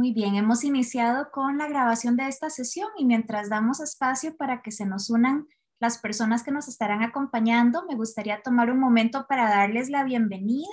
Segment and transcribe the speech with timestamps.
[0.00, 4.62] Muy bien, hemos iniciado con la grabación de esta sesión y mientras damos espacio para
[4.62, 5.46] que se nos unan
[5.78, 10.72] las personas que nos estarán acompañando, me gustaría tomar un momento para darles la bienvenida.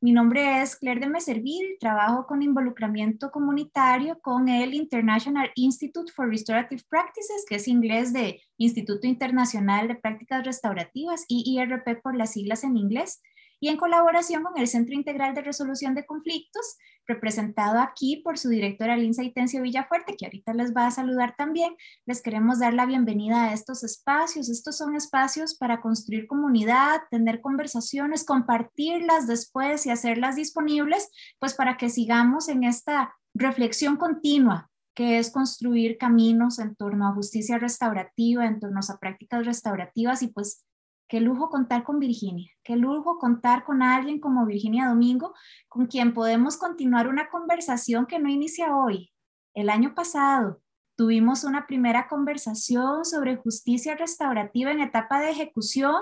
[0.00, 6.28] Mi nombre es Claire de Meserville, trabajo con involucramiento comunitario con el International Institute for
[6.28, 12.62] Restorative Practices, que es inglés de Instituto Internacional de Prácticas Restaurativas, IIRP por las siglas
[12.62, 13.20] en inglés
[13.62, 18.48] y en colaboración con el Centro Integral de Resolución de Conflictos, representado aquí por su
[18.48, 21.76] directora Linza Itencio Villafuerte, que ahorita les va a saludar también.
[22.04, 24.48] Les queremos dar la bienvenida a estos espacios.
[24.48, 31.08] Estos son espacios para construir comunidad, tener conversaciones, compartirlas después y hacerlas disponibles,
[31.38, 37.14] pues para que sigamos en esta reflexión continua que es construir caminos en torno a
[37.14, 40.66] justicia restaurativa, en torno a prácticas restaurativas y pues
[41.12, 45.34] Qué lujo contar con Virginia, qué lujo contar con alguien como Virginia Domingo,
[45.68, 49.12] con quien podemos continuar una conversación que no inicia hoy.
[49.52, 50.62] El año pasado
[50.96, 55.96] tuvimos una primera conversación sobre justicia restaurativa en etapa de ejecución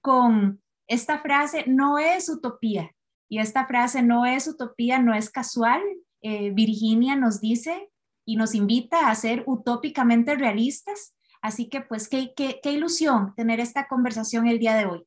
[0.00, 2.90] con esta frase, no es utopía.
[3.28, 5.80] Y esta frase, no es utopía, no es casual.
[6.22, 7.92] Eh, Virginia nos dice
[8.24, 11.15] y nos invita a ser utópicamente realistas
[11.46, 15.06] Así que pues qué, qué, ilusión tener esta conversación el día de hoy.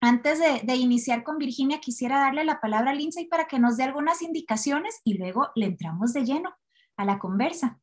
[0.00, 3.84] Antes de, iniciar con Virginia, quisiera darle la palabra a Lindsay para que nos dé
[3.84, 6.52] algunas indicaciones y luego le entramos de lleno
[6.96, 7.78] a la conversa.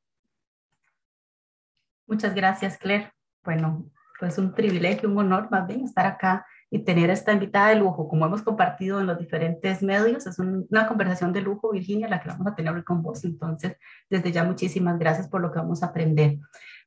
[2.05, 3.13] Muchas gracias, Claire.
[3.45, 7.77] Bueno, pues un privilegio, un honor más bien estar acá y tener esta invitada de
[7.77, 10.27] lujo, como hemos compartido en los diferentes medios.
[10.27, 13.23] Es una conversación de lujo, Virginia, la que vamos a tener hoy con vos.
[13.23, 13.77] Entonces,
[14.09, 16.39] desde ya, muchísimas gracias por lo que vamos a aprender.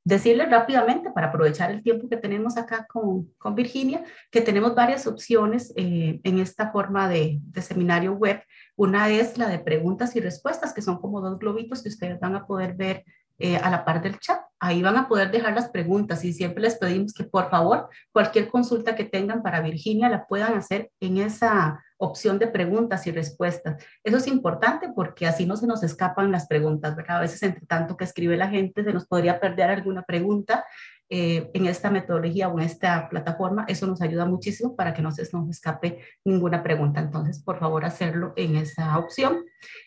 [0.09, 5.07] Decirles rápidamente, para aprovechar el tiempo que tenemos acá con, con Virginia, que tenemos varias
[5.07, 8.43] opciones eh, en esta forma de, seminario web.
[8.75, 12.37] Una es la de preguntas y respuestas, que son como dos globitos que ustedes van
[12.37, 13.05] a poder ver
[13.39, 14.41] eh, a la par del chat.
[14.59, 18.49] Ahí van a poder dejar las preguntas y siempre les pedimos que por favor cualquier
[18.49, 23.85] consulta que tengan para Virginia la puedan hacer en esa opción de preguntas y respuestas.
[24.03, 27.19] Eso es importante porque así no se nos escapan las preguntas, ¿verdad?
[27.19, 30.65] A veces entre tanto que escribe la gente se nos podría perder alguna pregunta
[31.11, 35.11] eh, en esta metodología o en esta plataforma, eso nos ayuda muchísimo para que no
[35.11, 37.01] se nos escape ninguna pregunta.
[37.01, 39.47] Entonces, por favor, hacerlo en esa opción.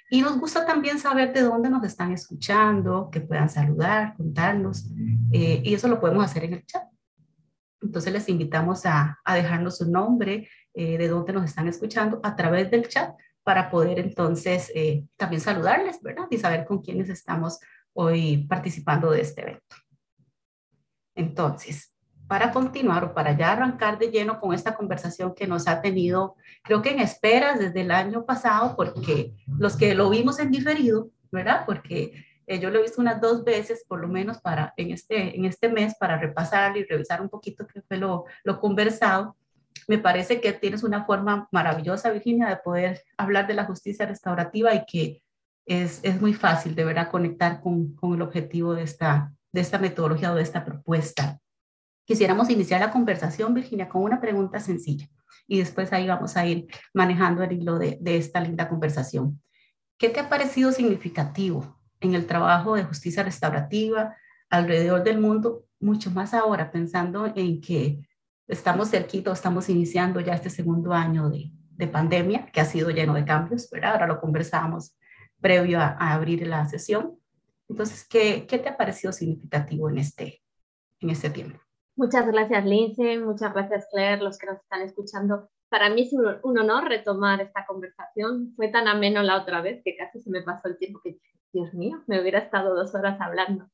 [0.09, 4.89] Y nos gusta también saber de dónde nos están escuchando, que puedan saludar, contarnos,
[5.31, 6.83] eh, y eso lo podemos hacer en el chat.
[7.81, 12.35] Entonces, les invitamos a, a dejarnos su nombre, eh, de dónde nos están escuchando a
[12.35, 14.71] través del chat para poder entonces
[15.17, 16.27] también saludarles, ¿verdad?
[16.29, 17.59] Y saber con quiénes estamos
[17.93, 19.75] hoy participando de este evento.
[21.15, 21.91] Entonces,
[22.31, 26.37] para continuar o para ya arrancar de lleno con esta conversación que nos ha tenido,
[26.63, 31.09] creo que en esperas desde el año pasado, porque los que lo vimos en diferido,
[31.29, 31.63] ¿verdad?
[31.65, 35.35] Porque eh, yo lo he visto unas dos veces, por lo menos para en este,
[35.35, 39.35] en este mes, para repasar y revisar un poquito qué fue lo, lo conversado.
[39.87, 44.73] Me parece que tienes una forma maravillosa, Virginia, de poder hablar de la justicia restaurativa
[44.73, 45.23] y que
[45.65, 49.77] es, es muy fácil de verdad conectar con, con el objetivo de esta, de esta
[49.77, 51.39] metodología o de esta propuesta.
[52.05, 55.07] Quisiéramos iniciar la conversación, Virginia, con una pregunta sencilla
[55.47, 59.41] y después ahí vamos a ir manejando el hilo de, de esta linda conversación.
[59.97, 64.15] ¿Qué te ha parecido significativo en el trabajo de justicia restaurativa
[64.49, 67.99] alrededor del mundo, mucho más ahora, pensando en que
[68.47, 73.13] estamos cerquita, estamos iniciando ya este segundo año de, de pandemia, que ha sido lleno
[73.13, 73.94] de cambios, ¿verdad?
[73.94, 74.96] Ahora lo conversábamos
[75.40, 77.18] previo a, a abrir la sesión.
[77.68, 80.41] Entonces, ¿qué, ¿qué, te ha parecido significativo en este,
[81.00, 81.59] en este tiempo?
[81.96, 83.18] Muchas gracias, Lindsay.
[83.19, 85.50] Muchas gracias, Claire, los que nos están escuchando.
[85.69, 88.53] Para mí es un, honor retomar esta conversación.
[88.56, 91.18] Fue tan ameno la otra vez que casi se me pasó el tiempo que,
[91.53, 93.69] Dios mío, me hubiera estado dos horas hablando.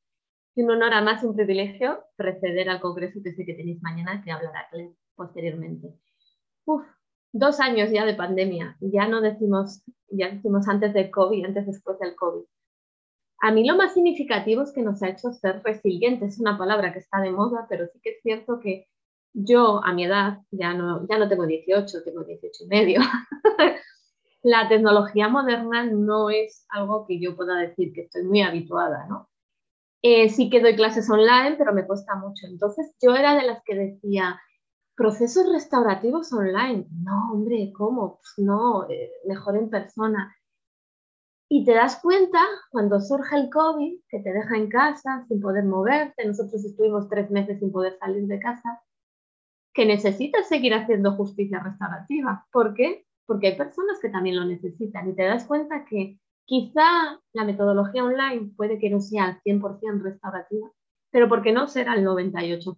[0.60, 4.68] Un honor, además, un privilegio preceder al congreso que sé que tenéis mañana, que hablará
[5.14, 5.94] posteriormente.
[6.64, 6.82] Uf,
[7.32, 8.76] dos años ya de pandemia.
[8.80, 12.42] Ya no decimos, ya decimos antes del COVID, antes después del COVID.
[13.40, 16.34] A mí lo más significativo es que nos ha hecho ser resilientes.
[16.34, 18.88] Es una palabra que está de moda, pero sí que es cierto que
[19.32, 23.00] yo a mi edad, ya no, ya no tengo 18, tengo 18 y medio,
[24.42, 29.28] la tecnología moderna no es algo que yo pueda decir que estoy muy habituada, ¿no?
[30.02, 32.46] Eh, sí que doy clases online, pero me cuesta mucho.
[32.46, 34.40] Entonces yo era de las que decía,
[34.98, 36.86] procesos restaurativos online.
[36.90, 38.18] No, hombre, ¿cómo?
[38.18, 40.34] Pues no, eh, mejor en persona.
[41.48, 42.40] Y te das cuenta
[42.70, 47.30] cuando surge el COVID, que te deja en casa sin poder moverte, nosotros estuvimos tres
[47.30, 48.82] meses sin poder salir de casa,
[49.72, 52.46] que necesitas seguir haciendo justicia restaurativa.
[52.52, 53.06] ¿Por qué?
[53.24, 56.18] Porque hay personas que también lo necesitan y te das cuenta que
[56.48, 60.72] Quizá la metodología online puede que no sea al 100% restaurativa,
[61.10, 62.74] pero ¿por qué no ser al 98%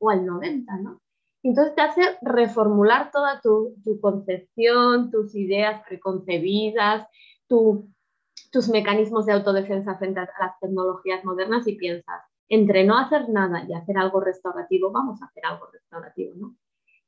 [0.00, 0.82] o al 90%?
[0.82, 1.00] ¿no?
[1.44, 7.06] Entonces te hace reformular toda tu, concepción, tus ideas preconcebidas,
[7.46, 13.64] tus mecanismos de autodefensa frente a las tecnologías modernas y piensas, entre no hacer nada
[13.68, 16.56] y hacer algo restaurativo, vamos a hacer algo restaurativo, ¿no?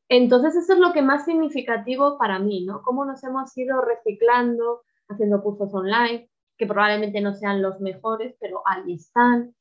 [0.08, 2.82] Entonces eso es lo que más significativo para mí, ¿no?
[2.82, 8.62] Cómo nos hemos ido reciclando, haciendo cursos online, que probablemente no sean los mejores, pero
[8.66, 9.54] ahí están,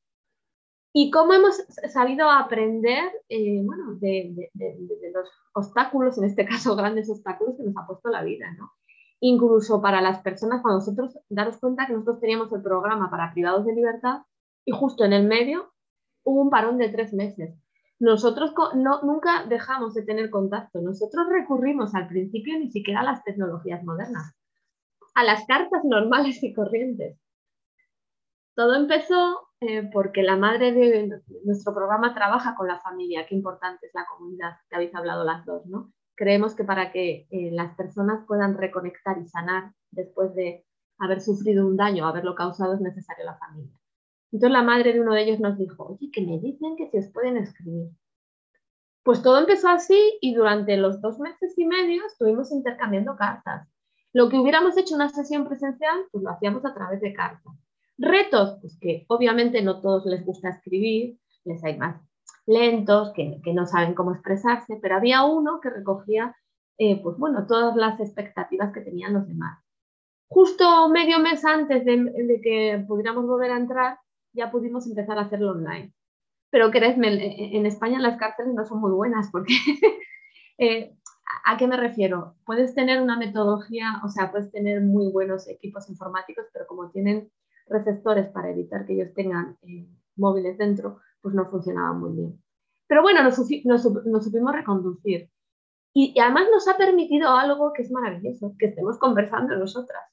[1.00, 1.58] y cómo hemos
[1.94, 4.50] sabido aprender eh, bueno, de,
[5.14, 8.48] los obstáculos, en este caso grandes obstáculos que nos ha puesto la vida.
[8.58, 8.72] ¿no?
[9.20, 13.68] Incluso para las personas, cuando nosotros daros cuenta que nosotros teníamos el programa para privados
[13.68, 14.22] de libertad
[14.66, 15.72] y justo en el medio
[16.24, 17.54] hubo un parón de tres meses.
[18.00, 23.24] Nosotros no, nunca dejamos de tener contacto, nosotros recurrimos al principio ni siquiera a las
[23.24, 24.36] tecnologías modernas,
[25.18, 27.20] a las cartas normales y corrientes.
[28.56, 31.10] Todo empezó eh, porque la madre de
[31.44, 35.44] nuestro programa trabaja con la familia, qué importante es la comunidad, que habéis hablado las
[35.44, 35.92] dos, ¿no?
[36.16, 40.68] Creemos que para que eh, las personas puedan reconectar y sanar después de
[41.00, 43.74] haber sufrido un daño, haberlo causado, es necesario la familia.
[44.32, 47.00] Entonces la madre de uno de ellos nos dijo, oye, que me dicen que se
[47.00, 47.90] os pueden escribir.
[49.02, 53.68] Pues todo empezó así y durante los dos meses y medio estuvimos intercambiando cartas.
[54.14, 57.54] Lo que hubiéramos hecho una sesión presencial, pues lo hacíamos a través de cartas.
[57.98, 62.02] Retos, pues que obviamente no todos les gusta escribir, les hay más
[62.46, 66.36] lentos, que, no saben cómo expresarse, pero había uno que recogía,
[66.78, 69.60] eh, pues bueno, todas las expectativas que tenían los demás.
[70.30, 74.00] Justo medio mes antes de, que pudiéramos volver a entrar,
[74.34, 75.94] ya pudimos empezar a hacerlo online.
[76.50, 79.54] Pero créeme, en España las cárceles no son muy buenas porque,
[80.58, 80.96] eh,
[81.46, 82.36] ¿a qué me refiero?
[82.46, 87.32] Puedes tener una metodología, o sea, puedes tener muy buenos equipos informáticos, pero como tienen
[87.68, 92.42] receptores para evitar que ellos tengan eh, móviles dentro, pues no funcionaba muy bien.
[92.88, 95.30] Pero bueno, nos, supimos reconducir.
[95.94, 100.04] Y, además nos ha permitido algo que es maravilloso, que estemos conversando nosotras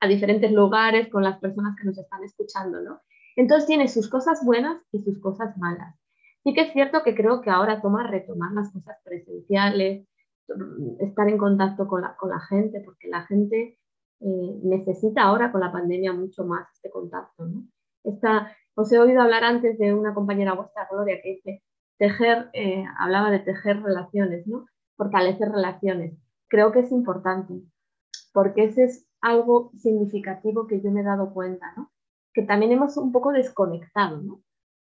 [0.00, 3.00] a diferentes lugares con las personas que nos están escuchando, ¿no?
[3.36, 5.96] Entonces tiene sus cosas buenas y sus cosas malas.
[6.44, 10.06] Sí que es cierto que creo que ahora toma retomar las cosas presenciales,
[11.00, 13.78] estar en contacto con la, con la gente, porque la gente
[14.20, 17.46] eh, necesita ahora con la pandemia mucho más este contacto.
[17.46, 17.64] ¿no?
[18.76, 21.62] os he oído hablar antes de una compañera vuestra, Gloria, que dice,
[21.98, 24.66] tejer, eh, hablaba de tejer relaciones, ¿no?
[24.96, 26.16] fortalecer relaciones.
[26.48, 27.54] Creo que es importante,
[28.32, 31.90] porque ese es algo significativo que yo me he dado cuenta, ¿no?
[32.32, 34.20] que también hemos un poco desconectado.
[34.20, 34.42] ¿no?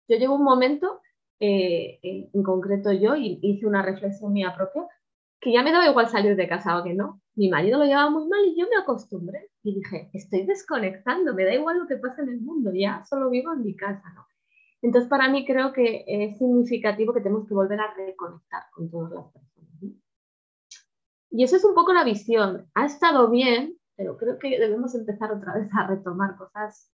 [0.07, 1.01] Yo llevo un momento,
[1.39, 4.87] eh, en concreto yo, y hice una reflexión mía propia,
[5.39, 7.21] que ya me daba igual salir de casa o que no.
[7.35, 11.45] Mi marido lo llevaba muy mal y yo me acostumbré y dije, estoy desconectando, me
[11.45, 14.25] da igual lo que pasa en el mundo, ya solo vivo en mi casa, ¿no?
[14.81, 19.11] Entonces, para mí creo que es significativo que tenemos que volver a reconectar con todas
[19.11, 19.49] las personas.
[21.31, 22.69] Y eso es un poco la visión.
[22.73, 26.91] Ha estado bien, pero creo que debemos empezar otra vez a retomar cosas,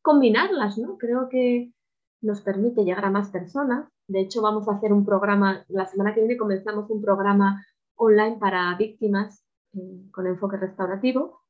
[0.00, 0.96] combinarlas, ¿no?
[0.96, 1.72] Creo que
[2.20, 3.88] nos permite llegar a más personas.
[4.08, 7.64] De hecho, vamos a hacer un programa, la semana que viene comenzamos un programa
[7.96, 9.44] online para víctimas
[9.74, 11.40] eh, con enfoque restaurativo.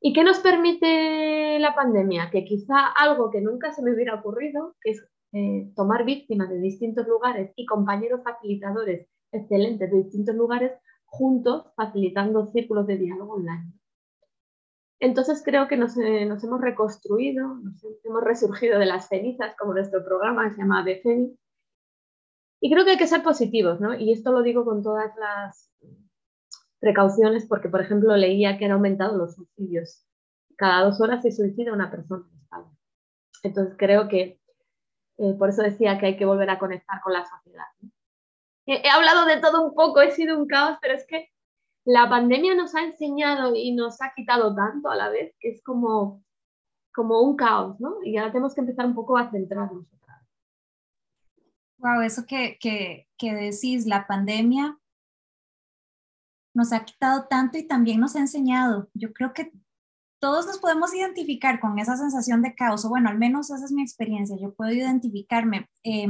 [0.00, 2.30] ¿Y qué nos permite la pandemia?
[2.30, 6.58] Que quizá algo que nunca se me hubiera ocurrido, que es eh, tomar víctimas de
[6.58, 10.72] distintos lugares y compañeros facilitadores excelentes de distintos lugares
[11.04, 13.72] juntos facilitando círculos de diálogo online.
[15.02, 20.04] Entonces creo que nos, eh, hemos reconstruido, nos hemos resurgido de las cenizas, como nuestro
[20.04, 21.36] programa se llama Beceni.
[22.60, 23.96] Y creo que hay que ser positivos, ¿no?
[23.96, 25.72] Y esto lo digo con todas las
[26.78, 30.06] precauciones, porque, por ejemplo, leía que han aumentado los suicidios.
[30.56, 32.64] Cada dos horas se suicida una persona en.
[33.42, 34.40] Entonces creo que,
[35.18, 37.66] eh, por eso decía que hay que volver a conectar con la sociedad.
[38.66, 41.31] he hablado de todo un poco, he sido un caos, pero es que
[41.84, 45.62] la pandemia nos ha enseñado y nos ha quitado tanto a la vez que es
[45.62, 46.24] como,
[46.94, 47.96] como un caos, ¿no?
[48.04, 49.86] Y ahora tenemos que empezar un poco a centrarnos.
[51.78, 54.78] Wow, eso que, que, que decís, la pandemia
[56.54, 58.88] nos ha quitado tanto y también nos ha enseñado.
[58.94, 59.52] Yo creo que
[60.20, 63.72] todos nos podemos identificar con esa sensación de caos, o bueno, al menos esa es
[63.72, 65.68] mi experiencia, yo puedo identificarme.
[65.82, 66.06] Eh,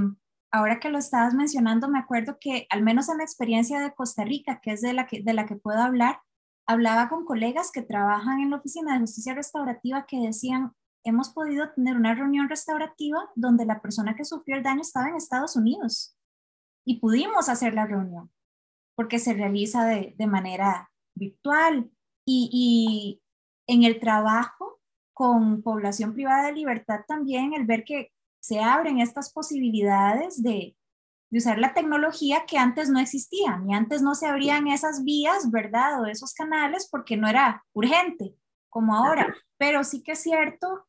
[0.52, 4.24] ahora que lo estabas mencionando, me acuerdo que al menos en la experiencia de Costa
[4.24, 6.20] Rica, que es de la que, puedo hablar,
[6.66, 10.72] hablaba con colegas que trabajan en la Oficina de Justicia Restaurativa que decían,
[11.04, 15.16] hemos podido tener una reunión restaurativa donde la persona que sufrió el daño estaba en
[15.16, 16.16] Estados Unidos
[16.84, 18.30] y pudimos hacer la reunión
[18.94, 21.90] porque se realiza de, de manera virtual
[22.26, 23.22] y, y
[23.66, 24.80] en el trabajo
[25.14, 30.76] con población privada de libertad también el ver que se abren estas posibilidades de,
[31.30, 35.50] de usar la tecnología que antes no existían y antes no se abrían esas vías,
[35.50, 36.02] ¿verdad?
[36.02, 38.36] O esos canales porque no era urgente
[38.68, 40.86] como ahora, pero sí que es cierto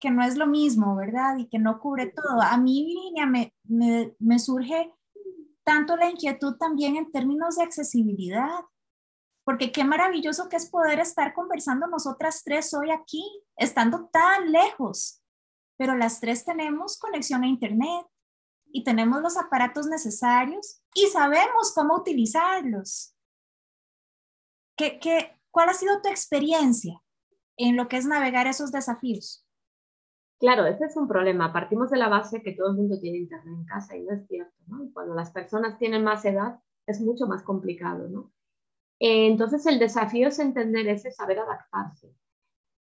[0.00, 1.36] que no es lo mismo, ¿verdad?
[1.36, 2.40] Y que no cubre todo.
[2.40, 4.92] A mí, Virginia, me, me, me surge
[5.64, 8.60] tanto la inquietud también en términos de accesibilidad,
[9.44, 13.22] porque qué maravilloso que es poder estar conversando nosotras tres hoy aquí,
[13.56, 15.21] estando tan lejos,
[15.82, 18.06] pero las tres tenemos conexión a Internet,
[18.72, 23.16] y tenemos los aparatos necesarios y sabemos cómo utilizarlos.
[24.76, 27.02] ¿Qué, qué, cuál ha sido tu experiencia
[27.56, 29.44] en lo que es navegar esos desafíos?
[30.38, 31.52] Claro, ese es un problema.
[31.52, 34.24] Partimos de la base que todo el mundo tiene internet en casa y no es
[34.28, 34.54] cierto.
[34.68, 34.88] ¿no?
[34.92, 38.06] Cuando las personas tienen más edad es mucho más complicado.
[38.06, 38.32] ¿no?
[39.00, 42.14] Eh, entonces el desafío es entender ese saber adaptarse.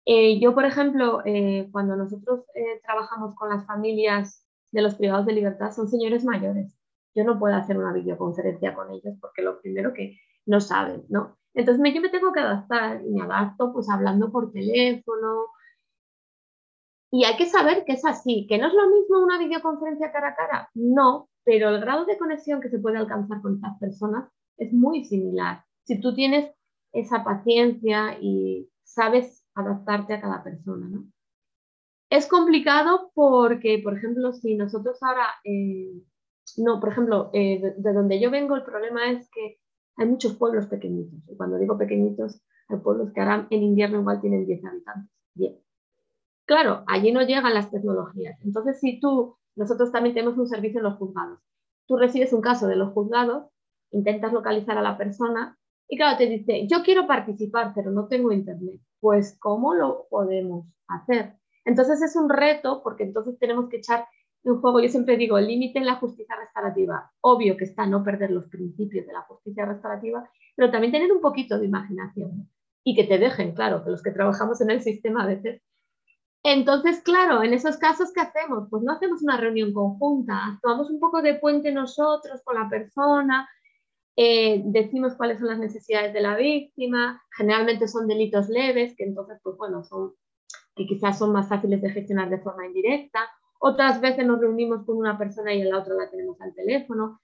[0.05, 2.45] Eh, yo, por ejemplo, eh, cuando nosotros
[2.83, 6.75] trabajamos con las familias de los privados de libertad son señores mayores.
[7.13, 11.37] Yo no puedo hacer una videoconferencia con ellos porque lo primero que no saben, ¿no?
[11.53, 15.47] Entonces yo me tengo que adaptar y me adapto pues hablando por teléfono.
[17.11, 20.29] Y hay que saber que es así, que no es lo mismo una videoconferencia cara
[20.29, 24.29] a cara, no, pero el grado de conexión que se puede alcanzar con estas personas
[24.57, 25.65] es muy similar.
[25.83, 26.49] Si tú tienes
[26.93, 31.05] esa paciencia y sabes adaptarte a cada persona, ¿no?
[32.09, 35.93] Es complicado porque, por ejemplo, si nosotros ahora, eh,
[36.57, 39.59] no, por ejemplo, eh, de, donde yo vengo, el problema es que
[39.95, 41.21] hay muchos pueblos pequeñitos.
[41.29, 45.11] Y cuando digo pequeñitos, hay pueblos que ahora en invierno igual tienen 10 habitantes.
[45.33, 45.57] Bien.
[46.45, 48.37] Claro, allí no llegan las tecnologías.
[48.41, 51.39] Entonces, si tú, nosotros también tenemos un servicio en los juzgados.
[51.87, 53.47] Tú recibes un caso de los juzgados,
[53.91, 58.31] intentas localizar a la persona y claro, te dice, yo quiero participar, pero no tengo
[58.31, 58.81] internet.
[59.01, 61.33] Pues, ¿cómo lo podemos hacer?
[61.65, 64.05] Entonces es un reto porque entonces tenemos que echar
[64.43, 67.11] un juego, yo siempre digo, el límite en la justicia restaurativa.
[67.21, 71.21] Obvio que está no perder los principios de la justicia restaurativa, pero también tener un
[71.21, 72.49] poquito de imaginación
[72.83, 75.61] y que te dejen, claro, que los que trabajamos en el sistema a veces.
[76.43, 78.67] Entonces, claro, en esos casos, ¿qué hacemos?
[78.69, 83.47] Pues no hacemos una reunión conjunta, actuamos un poco de puente nosotros con la persona,
[84.15, 89.39] eh, decimos cuáles son las necesidades de la víctima, generalmente son delitos leves, que entonces,
[89.43, 90.13] pues bueno, son
[90.75, 93.19] que quizás son más fáciles de gestionar de forma indirecta.
[93.59, 97.19] Otras veces nos reunimos con una persona y en la otra la tenemos al teléfono,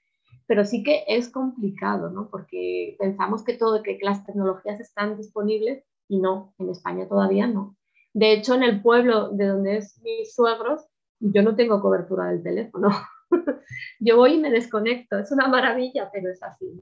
[0.46, 2.30] pero sí que es complicado, ¿no?
[2.30, 7.76] Porque pensamos que todo, que las tecnologías están disponibles y no, en España todavía no.
[8.14, 10.86] De hecho, en el pueblo de donde es mis suegros,
[11.20, 12.90] yo no tengo cobertura del teléfono.
[14.00, 15.20] yo voy y me desconecto.
[15.20, 16.80] Es una maravilla, pero es así.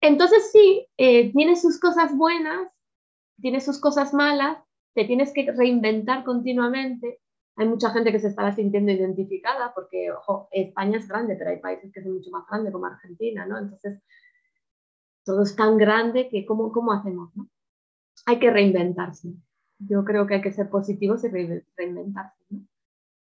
[0.00, 2.68] Entonces sí, eh, tiene sus cosas buenas,
[3.40, 4.58] tiene sus cosas malas,
[4.94, 7.20] te tienes que reinventar continuamente.
[7.56, 11.58] Hay mucha gente que se estará sintiendo identificada porque, ojo, España es grande, pero hay
[11.58, 13.58] países que son mucho más grandes como Argentina, ¿no?
[13.58, 14.02] Entonces,
[15.24, 17.48] todo es tan grande que ¿cómo, cómo hacemos, no?
[18.26, 19.34] Hay que reinventarse.
[19.78, 22.60] Yo creo que hay que ser positivos y reinventarse, ¿no?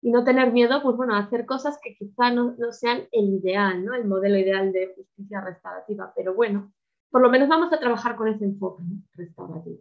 [0.08, 3.26] Y no tener miedo, pues bueno, a hacer cosas que quizá no, no sean el
[3.26, 3.94] ideal, ¿no?
[3.94, 6.72] El modelo ideal de justicia restaurativa, pero bueno,
[7.12, 8.84] por lo menos vamos a trabajar con ese enfoque
[9.16, 9.80] restaurativo.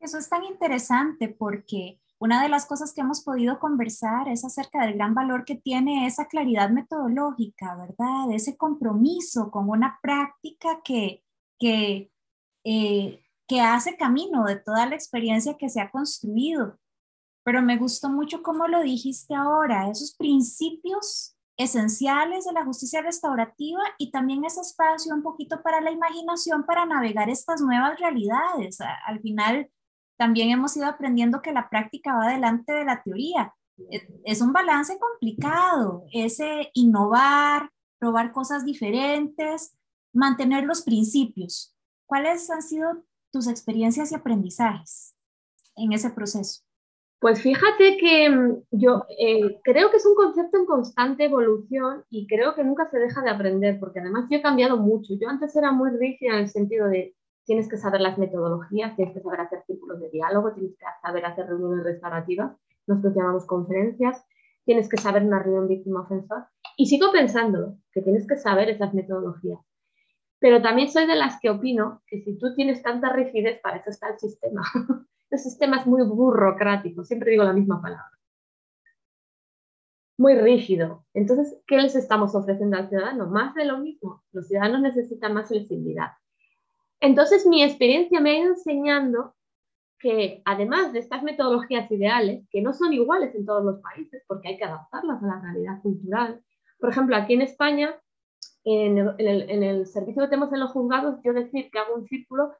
[0.00, 4.86] Eso es tan interesante porque una de las cosas que hemos podido conversar es acerca
[4.86, 8.32] del gran valor que tiene esa claridad metodológica, ¿verdad?
[8.32, 11.22] Ese compromiso con una práctica que,
[11.58, 12.10] que,
[12.64, 16.78] eh, que hace camino de toda la experiencia que se ha construido.
[17.48, 23.80] Pero me gustó mucho cómo lo dijiste ahora, esos principios esenciales de la justicia restaurativa
[23.96, 28.76] y también ese espacio un poquito para la imaginación para navegar estas nuevas realidades.
[29.06, 29.70] Al final,
[30.18, 33.54] también hemos ido aprendiendo que la práctica va delante de la teoría.
[34.26, 39.74] Es un balance complicado, ese innovar, probar cosas diferentes,
[40.12, 41.74] mantener los principios.
[42.04, 45.14] ¿Cuáles han sido tus experiencias y aprendizajes
[45.76, 46.67] en ese proceso?
[47.20, 52.26] Pues fíjate que mm, yo eh, creo que es un concepto en constante evolución y
[52.28, 55.14] creo que nunca se deja de aprender, porque además yo he cambiado mucho.
[55.20, 59.14] Yo antes era muy rígida en el sentido de tienes que saber las metodologías, tienes
[59.14, 62.56] que saber hacer círculos de diálogo, tienes que saber hacer reuniones restaurativas,
[62.86, 64.24] nosotros llamamos conferencias,
[64.64, 66.44] tienes que saber una reunión víctima-ofensor.
[66.76, 69.58] Y sigo pensando que tienes que saber esas metodologías.
[70.40, 73.90] Pero también soy de las que opino que si tú tienes tanta rigidez, para eso
[73.90, 74.62] está el sistema.
[75.30, 78.10] el sistema es muy burocrático, siempre digo la misma palabra.
[80.16, 81.04] Muy rígido.
[81.14, 83.28] Entonces, ¿qué les estamos ofreciendo al ciudadano?
[83.28, 84.24] Más de lo mismo.
[84.32, 86.08] Los ciudadanos necesitan más flexibilidad.
[87.00, 89.36] Entonces mi experiencia me ha ido enseñando
[90.00, 94.48] que además de estas metodologías ideales, que no son iguales en todos los países porque
[94.48, 96.42] hay que adaptarlas a la realidad cultural,
[96.78, 97.94] por ejemplo, aquí en España,
[98.64, 102.54] en el, servicio que tenemos en los juzgados, yo decir que hago un círculo,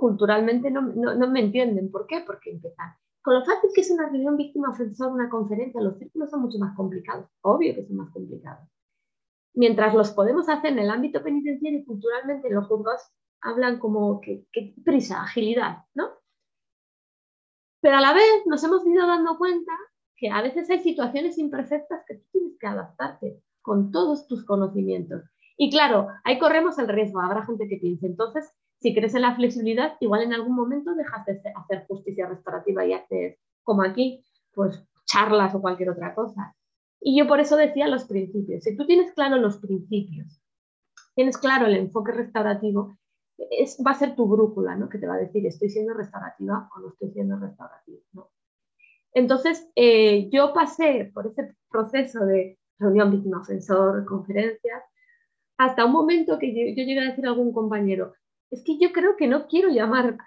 [0.00, 1.92] culturalmente no, me entienden.
[1.92, 2.24] ¿Por qué?
[2.26, 2.96] Porque empezar.
[3.22, 6.74] Con lo fácil que es una reunión víctima-ofensor, una conferencia, los círculos son mucho más
[6.74, 7.26] complicados.
[7.42, 8.66] Obvio que son más complicados.
[9.54, 13.02] Mientras los podemos hacer en el ámbito penitenciario culturalmente, los juzgados
[13.42, 16.08] hablan como que, que prisa, agilidad, ¿no?
[17.82, 19.72] Pero a la vez nos hemos ido dando cuenta
[20.16, 25.22] que a veces hay situaciones imperfectas que tú tienes que adaptarte con todos tus conocimientos.
[25.58, 29.36] Y claro, ahí corremos el riesgo, habrá gente que piense, entonces, si crees en la
[29.36, 34.82] flexibilidad, igual en algún momento dejas de hacer justicia restaurativa y haces, como aquí, pues
[35.04, 36.56] charlas o cualquier otra cosa.
[37.00, 38.64] Y yo por eso decía los principios.
[38.64, 40.42] Si tú tienes claro los principios,
[41.14, 42.96] tienes claro el enfoque restaurativo,
[43.50, 44.88] es, va a ser tu brújula, ¿no?
[44.88, 47.98] Que te va a decir, estoy siendo restaurativa o no estoy siendo restaurativa.
[49.12, 54.82] Entonces, eh, yo pasé por ese proceso de reunión víctima-ofensor, conferencias,
[55.58, 58.14] hasta un momento que yo, llegué a decir a algún compañero,
[58.50, 60.18] es que yo creo que no quiero llamar,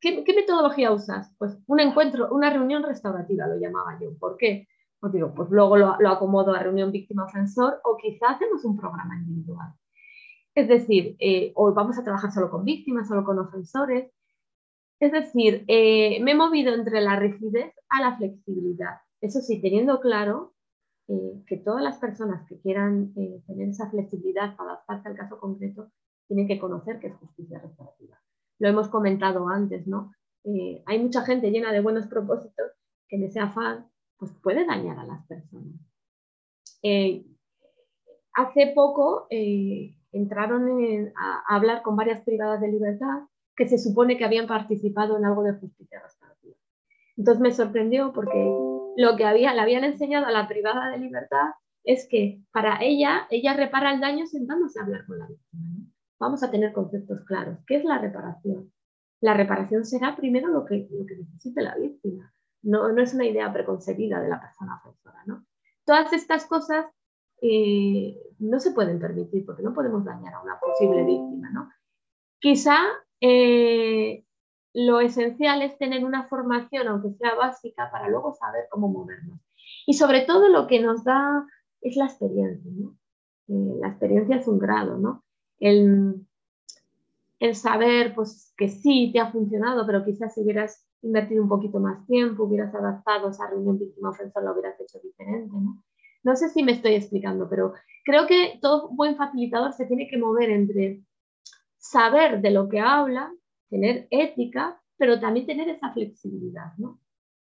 [0.00, 1.34] ¿qué, metodología usas?
[1.38, 4.16] Pues un encuentro, una reunión restaurativa lo llamaba yo.
[4.18, 4.66] ¿Por qué?
[5.00, 9.72] Pues digo, pues luego lo, acomodo a reunión víctima-ofensor o quizás hacemos un programa individual.
[10.54, 14.10] Es decir, eh, o vamos a trabajar solo con víctimas, solo con ofensores.
[14.98, 18.98] Es decir, eh, me he movido entre la rigidez a la flexibilidad.
[19.20, 20.54] Eso sí, teniendo claro
[21.06, 25.38] eh, que todas las personas que quieran eh, tener esa flexibilidad para adaptarse al caso
[25.40, 25.90] concreto
[26.28, 28.20] tienen que conocer que es justicia restaurativa.
[28.58, 30.12] Lo hemos comentado antes, ¿no?
[30.44, 32.72] Eh, hay mucha gente llena de buenos propósitos
[33.08, 35.80] que en ese afán pues, puede dañar a las personas.
[38.34, 39.26] hace poco
[40.12, 45.24] entraron a, hablar con varias privadas de libertad que se supone que habían participado en
[45.24, 46.54] algo de justicia restaurativa.
[47.16, 48.38] Entonces me sorprendió porque
[48.96, 51.50] lo que le habían enseñado a la privada de libertad
[51.84, 55.87] es que para ella, ella repara el daño sentándose a hablar con la víctima.
[56.18, 57.58] Vamos a tener conceptos claros.
[57.66, 58.72] ¿Qué es la reparación?
[59.20, 62.32] La reparación será primero lo que, lo que necesite la víctima.
[62.62, 65.22] No, no es una idea preconcebida de la persona ofensora.
[65.26, 65.46] ¿no?
[65.84, 66.86] Todas estas cosas
[67.40, 71.50] eh, no se pueden permitir porque no podemos dañar a una posible víctima.
[71.50, 71.70] ¿no?
[72.40, 72.78] Quizá
[73.20, 74.24] eh,
[74.74, 79.40] lo esencial es tener una formación, aunque sea básica, para luego saber cómo movernos.
[79.86, 81.46] Y sobre todo lo que nos da
[81.80, 82.70] es la experiencia.
[83.48, 85.24] Eh, la experiencia es un grado, ¿no?
[85.60, 86.26] El,
[87.54, 92.04] saber pues, que sí te ha funcionado, pero quizás si hubieras invertido un poquito más
[92.06, 95.52] tiempo, hubieras adaptado esa reunión víctima-ofensor, lo hubieras hecho diferente.
[95.52, 95.82] ¿no?
[96.22, 97.72] no sé si me estoy explicando, pero
[98.04, 101.02] creo que todo buen facilitador se tiene que mover entre
[101.78, 103.32] saber de lo que habla
[103.70, 107.00] tener ética, pero también tener esa flexibilidad, ¿no?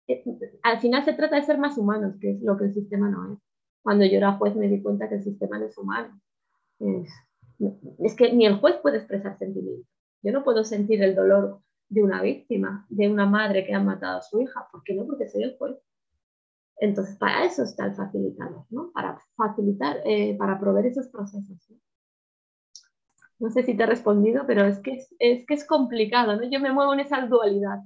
[0.08, 0.23] Eh,
[0.63, 3.34] al final se trata de ser más humanos, que es lo que el sistema no
[3.34, 3.39] es.
[3.82, 6.19] Cuando yo era juez me di cuenta que el sistema no es humano.
[6.80, 7.10] Es,
[8.17, 9.88] que ni el juez puede expresar sentimientos.
[10.21, 14.19] Yo no puedo sentir el dolor de una víctima, de una madre que ha matado
[14.19, 14.67] a su hija.
[14.71, 15.06] ¿Por qué no?
[15.06, 15.78] Porque soy el juez.
[16.78, 18.91] Entonces, para eso está el facilitador, ¿no?
[18.93, 21.58] Para facilitar, eh, para proveer esos procesos.
[23.39, 26.43] No sé si te he respondido, pero es que es, que es complicado, ¿no?
[26.49, 27.80] Yo me muevo en esa dualidad.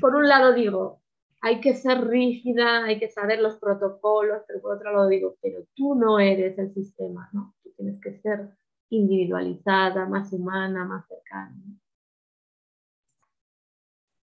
[0.00, 1.02] Por un lado digo,
[1.42, 5.64] hay que ser rígida, hay que saber los protocolos, pero por otro lado digo, pero
[5.74, 7.54] tú no eres el sistema, ¿no?
[7.62, 8.50] Tú tienes que ser
[8.90, 11.56] individualizada, más humana, más cercana.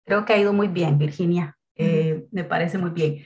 [0.05, 1.57] Creo que ha ido muy bien, Virginia.
[1.77, 3.25] Eh, me parece muy bien.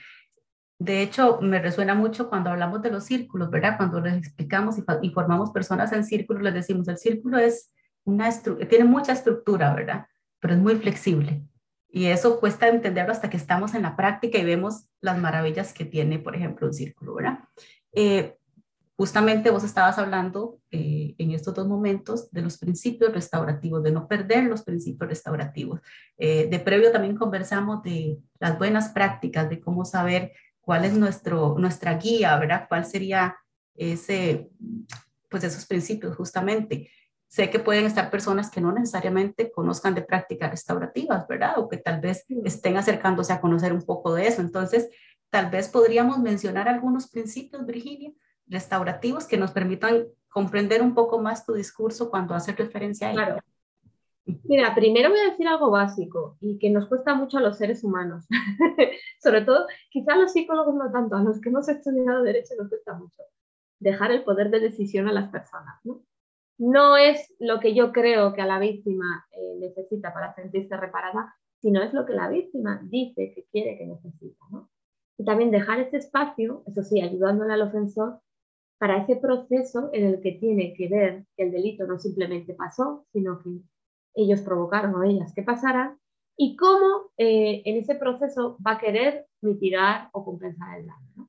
[0.78, 3.76] De hecho, me resuena mucho cuando hablamos de los círculos, ¿verdad?
[3.76, 7.72] Cuando les explicamos y, formamos personas en círculos, les decimos, el círculo es
[8.04, 8.28] una
[8.68, 10.06] tiene mucha estructura, ¿verdad?
[10.40, 11.42] Pero es muy flexible.
[11.88, 15.84] Y eso cuesta entenderlo hasta que estamos en la práctica y vemos las maravillas que
[15.84, 17.38] tiene, por ejemplo, un círculo, ¿verdad?
[17.92, 18.36] Eh,
[18.96, 24.06] justamente vos estabas hablando eh, en estos dos momentos de los principios restaurativos, de no
[24.06, 25.80] perder los principios restaurativos.
[26.16, 31.56] Eh, de previo también conversamos de las buenas prácticas, de cómo saber cuál es nuestro,
[31.58, 32.66] nuestra guía, ¿verdad?
[32.68, 33.36] ¿Cuál sería
[33.74, 34.48] ese,
[35.28, 36.88] pues esos principios justamente?
[37.26, 41.58] Sé que pueden estar personas que no necesariamente conozcan de prácticas restaurativas, ¿verdad?
[41.58, 44.40] O que tal vez estén acercándose a conocer un poco de eso.
[44.40, 44.88] Entonces,
[45.30, 48.12] tal vez podríamos mencionar algunos principios, Virginia,
[48.46, 53.12] restaurativos que nos permitan comprender un poco más tu discurso cuando haces referencia a.
[53.12, 53.38] Claro.
[54.44, 57.84] Mira, primero voy a decir algo básico y que nos cuesta mucho a los seres
[57.84, 58.26] humanos.
[59.22, 62.68] Sobre todo, quizá a los psicólogos no tanto, a los que hemos estudiado derecho nos
[62.68, 63.22] cuesta mucho.
[63.80, 65.78] Dejar el poder de decisión a las personas.
[65.84, 66.02] No,
[66.58, 71.34] no es lo que yo creo que a la víctima eh, necesita para sentirse reparada,
[71.60, 74.44] sino es lo que la víctima dice que quiere, que necesita.
[74.50, 74.70] ¿no?
[75.18, 78.20] Y también dejar ese espacio, eso sí, ayudándole al ofensor
[78.78, 83.06] para ese proceso en el que tiene que ver que el delito no simplemente pasó,
[83.12, 83.50] sino que
[84.14, 85.98] ellos provocaron o ellas que pasara,
[86.36, 91.28] y cómo eh, en ese proceso va a querer mitigar o compensar el daño.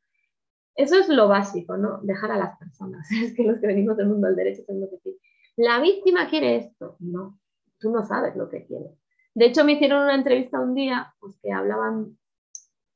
[0.76, 2.00] Eso es lo básico, ¿no?
[2.02, 3.08] Dejar a las personas.
[3.24, 5.16] Es que los que venimos del mundo del derecho tenemos que decir,
[5.58, 6.98] la víctima quiere esto.
[7.00, 7.40] No,
[7.80, 8.98] tú no sabes lo que quiere.
[9.34, 12.18] De hecho, me hicieron una entrevista un día, pues que hablaban,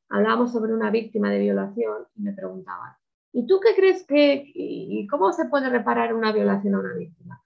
[0.10, 2.94] hablábamos sobre una víctima de violación y me preguntaban,
[3.32, 7.42] ¿y tú qué crees que, y cómo se puede reparar una violación a una víctima?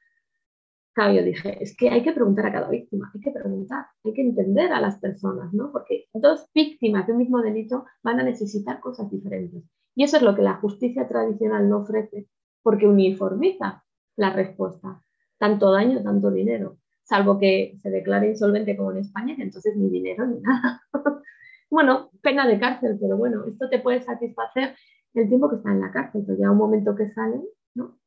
[0.94, 4.14] Claro, yo dije, es que hay que preguntar a cada víctima, hay que preguntar, hay
[4.14, 5.72] que entender a las personas, ¿no?
[5.72, 9.64] Porque dos víctimas de un mismo delito van a necesitar cosas diferentes.
[9.96, 12.28] Y eso es lo que la justicia tradicional no ofrece,
[12.62, 13.84] porque uniformiza
[14.16, 15.02] la respuesta.
[15.40, 16.78] Tanto daño, tanto dinero.
[17.04, 20.84] Salvo que se declare insolvente como en España, que entonces ni dinero ni nada.
[21.72, 24.76] bueno, pena de cárcel, pero bueno, esto te puede satisfacer
[25.14, 27.42] el tiempo que está en la cárcel, pero llega un momento que sale,
[27.76, 28.00] ¿no?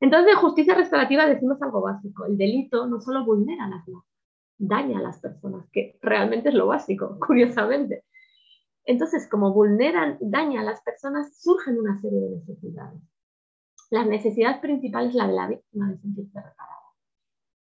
[0.00, 2.24] Entonces, justicia restaurativa decimos algo básico.
[2.26, 4.06] El delito no solo vulnera las normas,
[4.58, 8.04] daña a las personas, que realmente es lo básico, curiosamente.
[8.84, 13.02] Entonces, como vulneran, daña a las personas, surgen una serie de necesidades.
[13.90, 16.78] La necesidad principal es la de la víctima de sentirse reparada.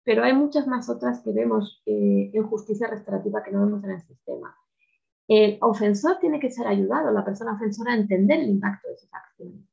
[0.03, 3.91] Pero hay muchas más otras que vemos eh, en justicia restaurativa que no vemos en
[3.91, 4.55] el sistema.
[5.29, 9.13] El ofensor tiene que ser ayudado, la persona ofensora, a entender el impacto de sus
[9.13, 9.69] acciones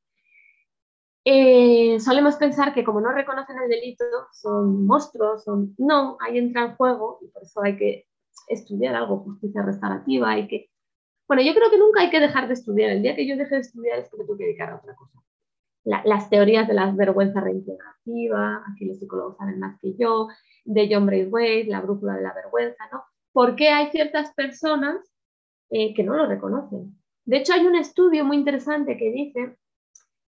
[1.29, 5.75] eh, solemos pensar que como no reconocen el delito, son monstruos, son...
[5.77, 8.05] no, ahí entra en juego y por eso hay que
[8.47, 10.69] estudiar algo, justicia restaurativa, hay que...
[11.27, 12.91] Bueno, yo creo que nunca hay que dejar de estudiar.
[12.91, 15.21] El día que yo deje de estudiar es porque tengo que dedicar a otra cosa.
[15.83, 20.29] las teorías de la vergüenza reintegrativa, aquí los psicólogos saben más que yo,
[20.63, 23.03] de John Braithwaite, la brújula de la vergüenza, ¿no?
[23.33, 24.95] ¿Por qué hay ciertas personas
[25.69, 26.97] eh, que no lo reconocen?
[27.25, 29.57] De hecho, hay un estudio muy interesante que dice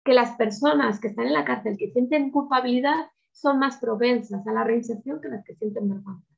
[0.05, 4.53] que las personas que están en la cárcel que sienten culpabilidad son más propensas a
[4.53, 6.29] la reinserción que las que sienten vergüenza.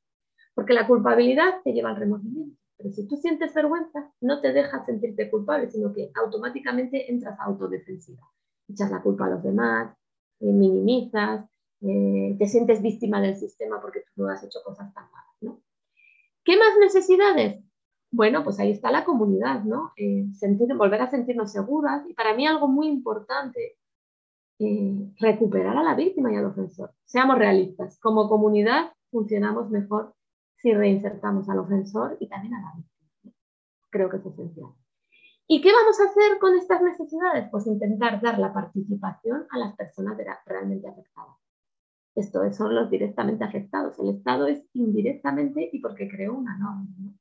[0.55, 2.57] Porque la culpabilidad te lleva al remordimiento.
[2.77, 7.43] Pero si tú sientes vergüenza, no te dejas sentirte culpable, sino que automáticamente entras a
[7.43, 8.23] autodefensiva.
[8.67, 9.95] Echas la culpa a los demás,
[10.39, 11.45] eh, minimizas,
[11.81, 15.35] eh, te sientes víctima del sistema porque tú no has hecho cosas tan malas.
[15.41, 15.61] ¿no?
[16.43, 17.63] ¿Qué más necesidades?
[18.11, 19.91] Bueno, pues ahí está la comunidad, ¿no?
[19.97, 20.27] Eh,
[20.77, 23.77] volver a sentirnos seguras y para mí algo muy importante,
[24.59, 26.93] eh, recuperar a la víctima y al ofensor.
[27.05, 30.15] Seamos realistas, como comunidad funcionamos mejor
[30.57, 33.33] si reinsertamos al ofensor y también a la víctima.
[33.89, 34.71] Creo que es esencial.
[35.49, 37.47] ¿Y qué vamos a hacer con estas necesidades?
[37.51, 41.37] Pues intentar dar la participación a las personas realmente afectadas.
[42.15, 43.97] Esto son los directamente afectados.
[43.99, 46.87] El Estado es indirectamente y porque creó una norma.
[46.99, 47.13] ¿no?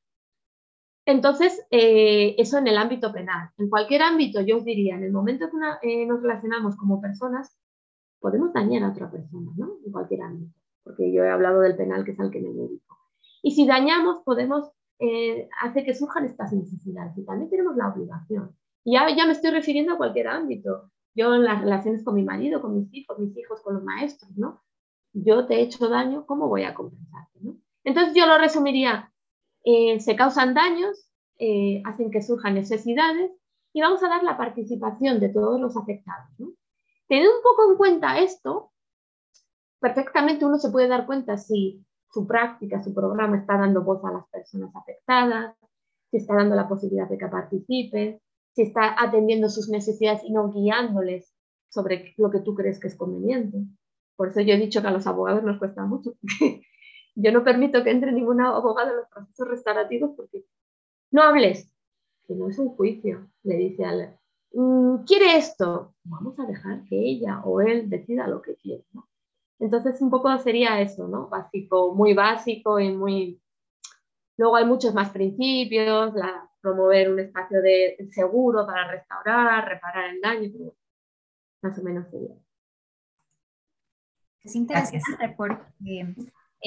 [1.06, 3.50] Entonces, eh, eso en el ámbito penal.
[3.58, 7.56] En cualquier ámbito, yo os diría, en el momento que eh, nos relacionamos como personas,
[8.18, 9.76] podemos dañar a otra persona, ¿no?
[9.84, 12.98] En cualquier ámbito, porque yo he hablado del penal, que es al que me dedico.
[13.42, 18.56] Y si dañamos, podemos eh, hacer que surjan estas necesidades y también tenemos la obligación.
[18.82, 20.90] Y ya, ya me estoy refiriendo a cualquier ámbito.
[21.14, 24.36] Yo en las relaciones con mi marido, con mis hijos, mis hijos con los maestros,
[24.36, 24.60] ¿no?
[25.12, 27.38] Yo te he hecho daño, ¿cómo voy a compensarte?
[27.40, 27.56] ¿no?
[27.84, 29.12] Entonces yo lo resumiría,
[29.66, 33.32] eh, se causan daños, eh, hacen que surjan necesidades
[33.72, 36.30] y vamos a dar la participación de todos los afectados.
[36.38, 36.52] ¿no?
[37.08, 38.72] Teniendo un poco en cuenta esto,
[39.80, 44.12] perfectamente uno se puede dar cuenta si su práctica, su programa está dando voz a
[44.12, 45.56] las personas afectadas,
[46.12, 48.20] si está dando la posibilidad de que participen,
[48.52, 51.34] si está atendiendo sus necesidades y no guiándoles
[51.68, 53.58] sobre lo que tú crees que es conveniente.
[54.14, 56.12] Por eso yo he dicho que a los abogados nos cuesta mucho,
[57.16, 60.44] Yo no permito que entre ninguna abogada en los procesos restaurativos porque
[61.10, 61.70] no hables,
[62.26, 64.18] que no es un juicio, le dice al,
[64.52, 68.84] mm, quiere esto, vamos a dejar que ella o él decida lo que quiere.
[69.58, 71.28] Entonces un poco sería eso, ¿no?
[71.28, 73.40] Básico, muy básico y muy...
[74.36, 80.20] Luego hay muchos más principios, la, promover un espacio de seguro para restaurar, reparar el
[80.20, 80.72] daño,
[81.62, 82.36] más o menos sería.
[84.42, 86.14] Es interesante porque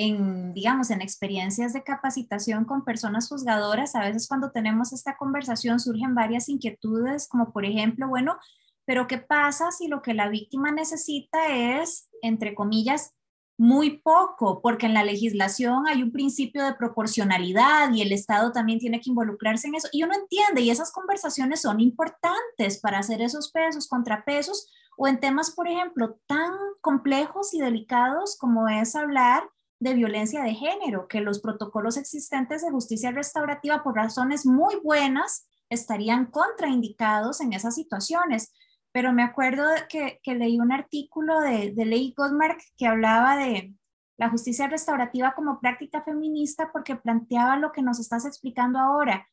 [0.02, 5.78] en, digamos, en experiencias de capacitación con personas juzgadoras, a veces cuando tenemos esta conversación
[5.82, 8.38] surgen varias inquietudes, como por ejemplo, bueno,
[8.86, 13.14] pero ¿qué pasa si lo que la víctima necesita es, entre comillas,
[13.58, 18.80] muy poco, porque en la legislación hay un principio de proporcionalidad y el Estado también
[18.80, 19.90] tiene que involucrarse en eso.
[19.92, 25.20] Y uno entiende, y esas conversaciones son importantes para hacer esos pesos, contrapesos, o en
[25.20, 29.44] temas, por ejemplo, tan complejos y delicados como es hablar
[29.80, 35.48] de violencia de género, que los protocolos existentes de justicia restaurativa por razones muy buenas
[35.70, 38.54] estarían contraindicados en esas situaciones.
[38.92, 43.74] Pero me acuerdo que, que leí un artículo de, de Leigh Goldmark que hablaba de
[44.18, 49.30] la justicia restaurativa como práctica feminista porque planteaba lo que nos estás explicando ahora.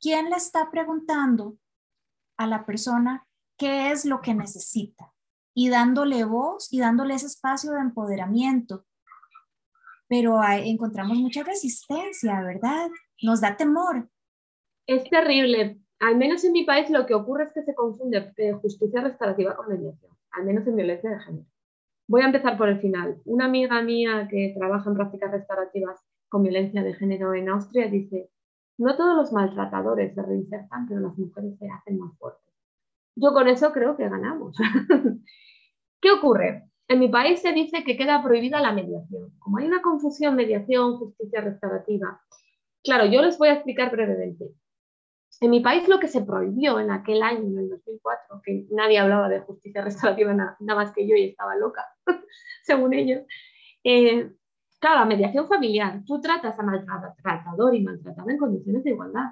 [0.00, 1.56] ¿Quién le está preguntando
[2.36, 5.12] a la persona qué es lo que necesita?
[5.54, 8.86] Y dándole voz y dándole ese espacio de empoderamiento
[10.12, 12.90] pero encontramos mucha resistencia, ¿verdad?
[13.22, 14.10] Nos da temor.
[14.86, 15.80] Es terrible.
[16.00, 19.56] Al menos en mi país lo que ocurre es que se confunde eh, justicia restaurativa
[19.56, 21.46] con mediación, al menos en violencia de género.
[22.08, 23.22] Voy a empezar por el final.
[23.24, 25.98] Una amiga mía que trabaja en prácticas restaurativas
[26.28, 28.28] con violencia de género en Austria dice,
[28.76, 32.52] no todos los maltratadores se reinsertan, pero las mujeres se hacen más fuertes.
[33.16, 34.58] Yo con eso creo que ganamos.
[36.02, 36.68] ¿Qué ocurre?
[36.88, 39.32] En mi país se dice que queda prohibida la mediación.
[39.38, 42.20] Como hay una confusión mediación, justicia restaurativa,
[42.82, 44.52] claro, yo les voy a explicar brevemente.
[45.40, 48.98] En mi país lo que se prohibió en aquel año, en el 2004, que nadie
[48.98, 51.84] hablaba de justicia restaurativa nada, más que yo y estaba loca,
[52.62, 53.22] según ellos,
[53.84, 54.30] eh,
[54.78, 59.30] claro, la mediación familiar, tú tratas a maltratador y maltratado en condiciones de igualdad.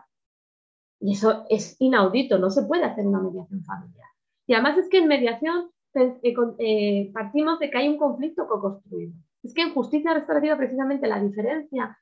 [1.01, 4.09] Y eso es inaudito, no se puede hacer una mediación familiar.
[4.47, 9.13] Y además es que en mediación eh, eh, partimos de que hay un conflicto co-construido.
[9.43, 11.99] Es que en justicia restaurativa precisamente la diferencia,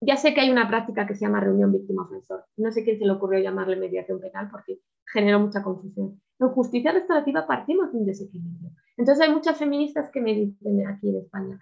[0.00, 3.06] ya sé que hay una práctica que se llama reunión víctima-ofensor, no sé quién se
[3.06, 6.20] le ocurrió llamarle mediación penal porque generó mucha confusión.
[6.38, 8.70] En justicia restaurativa partimos de un desequilibrio.
[8.96, 11.58] Entonces hay muchas feministas que me dicen aquí en España,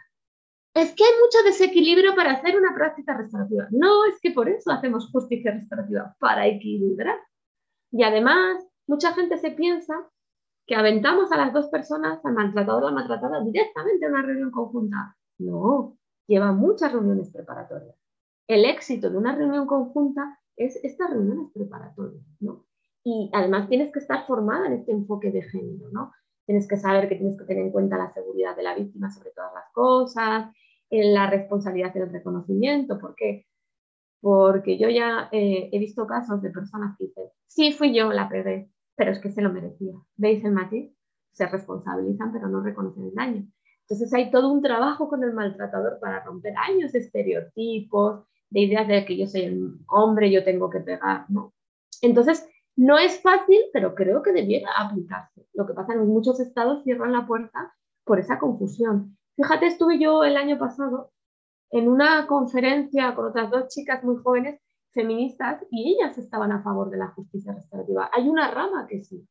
[0.74, 3.68] es que hay mucho desequilibrio para hacer una práctica restaurativa.
[3.70, 7.16] No, es que por eso hacemos justicia restaurativa, para equilibrar.
[7.92, 9.94] Y además, mucha gente se piensa
[10.66, 14.50] que aventamos a las dos personas, al maltratador o la maltratada, directamente a una reunión
[14.50, 15.16] conjunta.
[15.38, 17.96] No, lleva muchas reuniones preparatorias.
[18.46, 22.66] El éxito de una reunión conjunta es estas reuniones preparatorias, ¿no?
[23.02, 26.12] Y además tienes que estar formada en este enfoque de género, ¿no?
[26.46, 29.30] Tienes que saber que tienes que tener en cuenta la seguridad de la víctima sobre
[29.30, 30.50] todas las cosas,
[30.90, 32.98] la responsabilidad y el reconocimiento.
[32.98, 33.46] ¿Por qué?
[34.20, 38.28] Porque yo ya eh, he visto casos de personas que dicen, sí, fui yo la
[38.28, 39.94] pegué, pero es que se lo merecía.
[40.16, 40.92] ¿Veis el matiz?
[41.32, 43.46] Se responsabilizan, pero no reconocen el daño.
[43.82, 48.88] Entonces hay todo un trabajo con el maltratador para romper años de estereotipos, de ideas
[48.88, 51.52] de que yo soy un hombre, yo tengo que pegar, ¿no?
[52.00, 55.46] Entonces, no es fácil, pero creo que debiera aplicarse.
[55.52, 59.16] Lo que pasa es que muchos estados cierran la puerta por esa confusión.
[59.36, 61.12] Fíjate, estuve yo el año pasado
[61.70, 64.60] en una conferencia con otras dos chicas muy jóvenes
[64.94, 68.08] feministas y ellas estaban a favor de la justicia restaurativa.
[68.12, 69.26] Hay una rama que sí.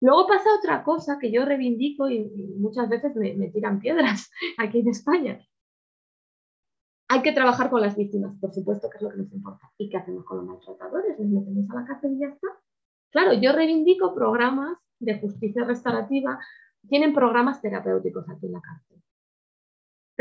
[0.00, 2.24] Luego pasa otra cosa que yo reivindico y,
[2.58, 5.40] muchas veces me, tiran piedras aquí en España.
[7.08, 9.70] Hay que trabajar con las víctimas, por supuesto, que es lo que nos importa.
[9.76, 11.18] ¿Y qué hacemos con los maltratadores?
[11.18, 12.48] ¿Les metemos a la cárcel y ya está?
[13.10, 16.38] Claro, yo reivindico programas de justicia restaurativa.
[16.88, 18.91] Tienen programas terapéuticos aquí en la cárcel.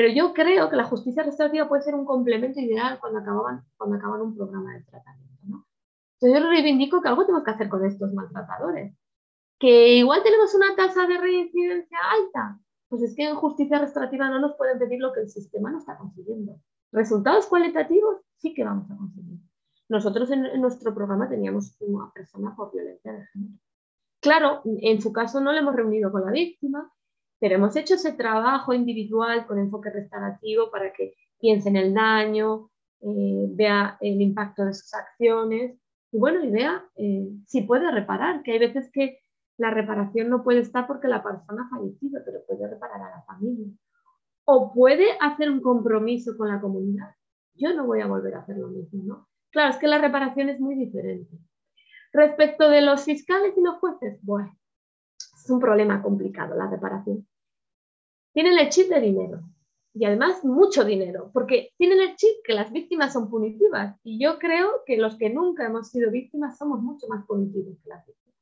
[0.02, 3.98] Pero yo creo que la justicia restaurativa puede ser un complemento ideal cuando acaban, cuando
[3.98, 5.44] acaban un programa de tratamiento.
[5.44, 5.68] ¿no?
[6.20, 8.98] Entonces yo reivindico que algo tenemos que hacer con estos maltratadores.
[9.60, 12.60] Que igual tenemos una tasa de reincidencia alta.
[12.90, 15.78] Pues es que en justicia restaurativa no nos pueden pedir lo que el sistema no
[15.78, 16.60] está consiguiendo.
[16.92, 19.38] Resultados cualitativos sí que vamos a conseguir.
[19.88, 23.54] Nosotros en, en nuestro programa teníamos una persona por violencia de género.
[24.20, 26.92] Claro, en su caso no le hemos reunido con la víctima,
[27.42, 32.70] pero hemos hecho ese trabajo individual con enfoque restaurativo para que piense en el daño,
[33.02, 35.76] eh, vea el impacto de sus acciones
[36.12, 39.22] y bueno, y vea eh, si puede reparar, que hay veces que
[39.58, 43.24] la reparación no puede estar porque la persona ha fallecido, pero puede reparar a la
[43.24, 43.74] familia.
[44.46, 47.10] O puede hacer un compromiso con la comunidad.
[47.56, 49.28] Yo no voy a volver a hacer lo mismo, ¿no?
[49.50, 51.38] Claro, es que la reparación es muy diferente.
[52.14, 54.56] Respecto de los fiscales y los jueces, bueno,
[55.18, 57.26] es un problema complicado la reparación
[58.34, 59.42] tienen el chip de dinero
[59.94, 64.40] y además mucho dinero, porque tienen el chip que las víctimas son punitivas y yo
[64.40, 68.36] creo que los que nunca hemos sido víctimas somos mucho más punitivos que las víctimas.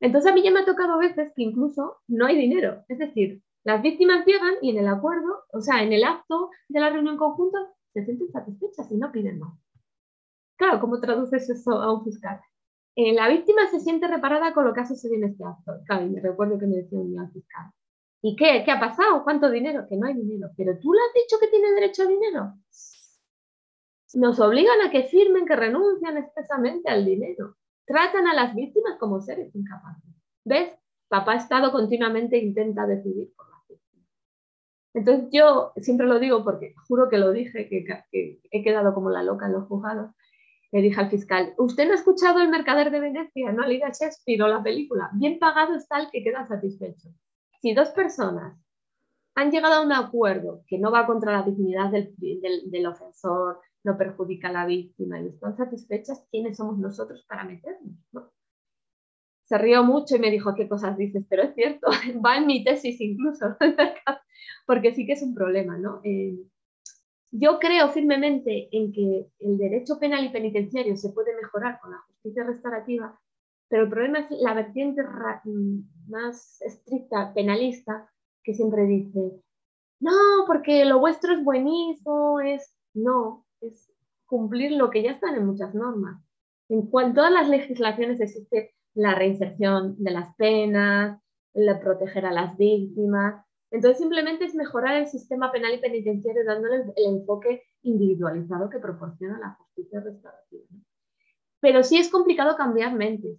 [0.00, 3.42] Entonces a mí ya me ha tocado veces que incluso no hay dinero, es decir,
[3.64, 7.16] las víctimas llegan y en el acuerdo, o sea, en el acto de la reunión
[7.16, 7.58] conjunta,
[7.92, 9.56] se sienten satisfechas y no piden más.
[10.56, 12.40] Claro, ¿cómo traduces eso a un fiscal?
[12.96, 15.72] Eh, la víctima se siente reparada con lo que ha sucedido en este acto.
[15.86, 17.70] Claro, y me recuerdo que me decía un día al fiscal,
[18.22, 18.62] ¿Y qué?
[18.64, 19.24] ¿Qué ha pasado?
[19.24, 19.86] ¿Cuánto dinero?
[19.88, 20.50] Que no hay dinero.
[20.56, 22.54] Pero tú le has dicho que tiene derecho a dinero.
[24.14, 27.56] Nos obligan a que firmen, que renuncian expresamente al dinero.
[27.84, 30.14] Tratan a las víctimas como seres incapaces.
[30.44, 30.72] ¿Ves?
[31.08, 34.08] Papá Estado continuamente intenta decidir por las víctimas.
[34.94, 39.24] Entonces yo siempre lo digo porque juro que lo dije, que, he quedado como la
[39.24, 40.12] loca en los juzgados,
[40.70, 43.52] le dije al fiscal, ¿usted no ha escuchado El Mercader de Venecia?
[43.52, 45.10] No ha leído Shakespeare o la película.
[45.14, 47.10] Bien pagado está el que queda satisfecho.
[47.62, 48.58] Si dos personas
[49.36, 53.96] han llegado a un acuerdo que no va contra la dignidad del, del, ofensor, no
[53.96, 57.94] perjudica a la víctima y están satisfechas, ¿quiénes somos nosotros para meternos?
[59.44, 61.24] Se rió mucho y me dijo, ¿qué cosas dices?
[61.28, 61.86] Pero es cierto,
[62.26, 63.56] va en mi tesis incluso,
[64.66, 66.00] porque sí que es un problema, ¿no?
[66.02, 66.36] Eh,
[67.30, 71.98] yo creo firmemente en que el derecho penal y penitenciario se puede mejorar con la
[72.08, 73.18] justicia restaurativa,
[73.68, 75.02] pero el problema es la vertiente
[76.08, 78.10] más estricta penalista
[78.42, 79.40] que siempre dice,
[80.00, 80.12] no,
[80.46, 83.92] porque lo vuestro es buenísimo, es no, es
[84.26, 86.20] cumplir lo que ya están en muchas normas.
[86.68, 91.20] En todas las legislaciones existe la reinserción de las penas,
[91.54, 96.84] el proteger a las víctimas, entonces simplemente es mejorar el sistema penal y penitenciario dándole
[96.94, 100.66] el enfoque individualizado que proporciona la justicia restaurativa.
[101.58, 103.38] Pero sí es complicado cambiar mentes.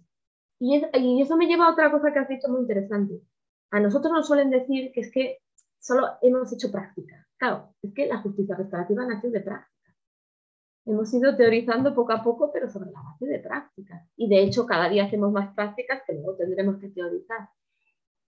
[0.58, 3.20] Y, eso me lleva a otra cosa que has dicho muy interesante.
[3.70, 5.38] A nosotros nos suelen decir que es que
[5.78, 7.26] solo hemos hecho práctica.
[7.36, 9.74] Claro, es que la justicia restaurativa nace de práctica.
[10.86, 14.06] Hemos ido teorizando poco a poco, pero sobre la base de prácticas.
[14.16, 17.48] Y de hecho, cada día hacemos más prácticas que luego tendremos que teorizar.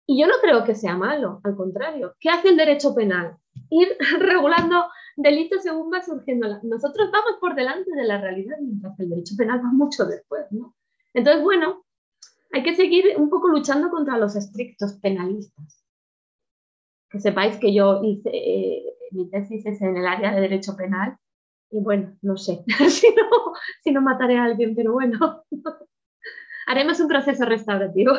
[0.07, 2.15] Y yo no creo que sea malo, al contrario.
[2.19, 3.37] ¿Qué hace el derecho penal?
[3.69, 3.87] Ir
[4.19, 6.47] regulando delitos según va surgiendo.
[6.63, 10.45] Nosotros vamos por delante de la realidad, mientras que el derecho penal va mucho después,
[10.51, 10.75] ¿no?
[11.13, 11.84] Entonces, bueno,
[12.55, 15.83] hay que seguir un poco luchando contra los estrictos penalistas.
[17.09, 21.17] Que sepáis que yo hice eh, mi tesis es en el área de derecho penal
[21.69, 22.63] y bueno, no sé
[23.83, 25.43] si no, mataré a alguien, pero bueno,
[26.67, 28.13] haremos un proceso restaurativo.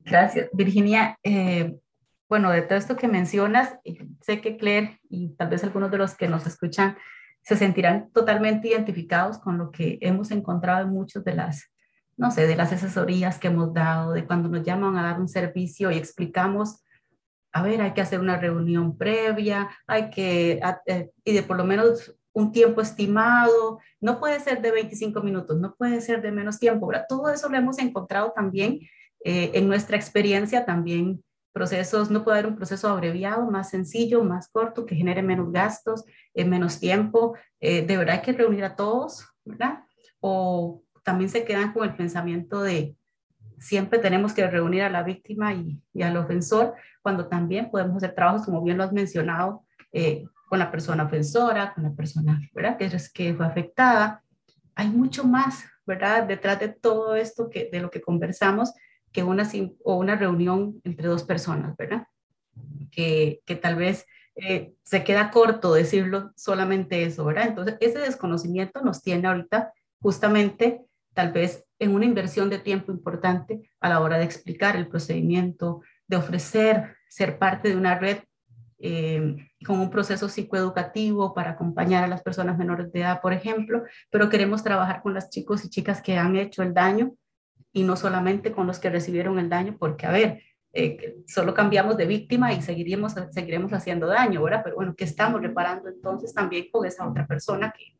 [0.00, 1.16] Gracias, Virginia.
[1.22, 1.78] Eh,
[2.28, 3.78] bueno, de todo esto que mencionas,
[4.20, 6.96] sé que Claire y tal vez algunos de los que nos escuchan
[7.42, 11.70] se sentirán totalmente identificados con lo que hemos encontrado en muchas de las,
[12.20, 15.26] no sé, de las asesorías que hemos dado, de cuando nos llaman a dar un
[15.26, 16.84] servicio y explicamos,
[17.50, 21.64] a ver, hay que hacer una reunión previa, hay que, eh, y de por lo
[21.64, 26.58] menos un tiempo estimado, no puede ser de 25 minutos, no puede ser de menos
[26.58, 27.06] tiempo, ¿verdad?
[27.08, 28.80] Todo eso lo hemos encontrado también
[29.24, 34.48] eh, en nuestra experiencia también procesos, no puede haber un proceso abreviado, más sencillo, más
[34.48, 36.04] corto, que genere menos gastos,
[36.34, 37.34] en menos tiempo.
[37.60, 39.84] Eh, de verdad hay que reunir a todos, ¿verdad?
[40.20, 42.94] O también se quedan con el pensamiento de
[43.58, 48.44] siempre tenemos que reunir a la víctima y, al ofensor, cuando también podemos hacer trabajos,
[48.44, 52.78] como bien lo has mencionado, eh, con la persona ofensora, con la persona, ¿verdad?
[52.78, 54.22] Que, es, que fue afectada.
[54.76, 56.28] Hay mucho más, ¿verdad?
[56.28, 58.72] Detrás de todo esto que, de lo que conversamos
[59.10, 59.50] que una,
[59.82, 62.06] o una reunión entre dos personas, ¿verdad?
[62.92, 67.48] Que, que tal vez eh, se queda corto decirlo solamente eso, ¿verdad?
[67.48, 73.70] Entonces, ese desconocimiento nos tiene ahorita justamente tal vez en una inversión de tiempo importante
[73.80, 78.18] a la hora de explicar el procedimiento, de ofrecer ser parte de una red
[78.78, 83.82] eh, con un proceso psicoeducativo para acompañar a las personas menores de edad, por ejemplo,
[84.10, 87.14] pero queremos trabajar con las chicos y chicas que han hecho el daño
[87.72, 90.42] y no solamente con los que recibieron el daño, porque, a ver,
[90.72, 94.62] eh, solo cambiamos de víctima y seguiremos, seguiremos haciendo daño, ¿verdad?
[94.64, 97.99] Pero bueno, ¿qué estamos reparando entonces también con esa otra persona que,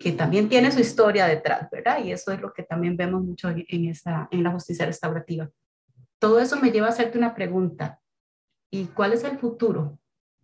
[0.00, 2.02] que también tiene su historia detrás, ¿verdad?
[2.02, 5.48] Y eso es lo que también vemos mucho en, esta, en la justicia restaurativa.
[6.18, 8.00] Todo eso me lleva a hacerte una pregunta.
[8.70, 9.98] ¿Y cuál es el futuro?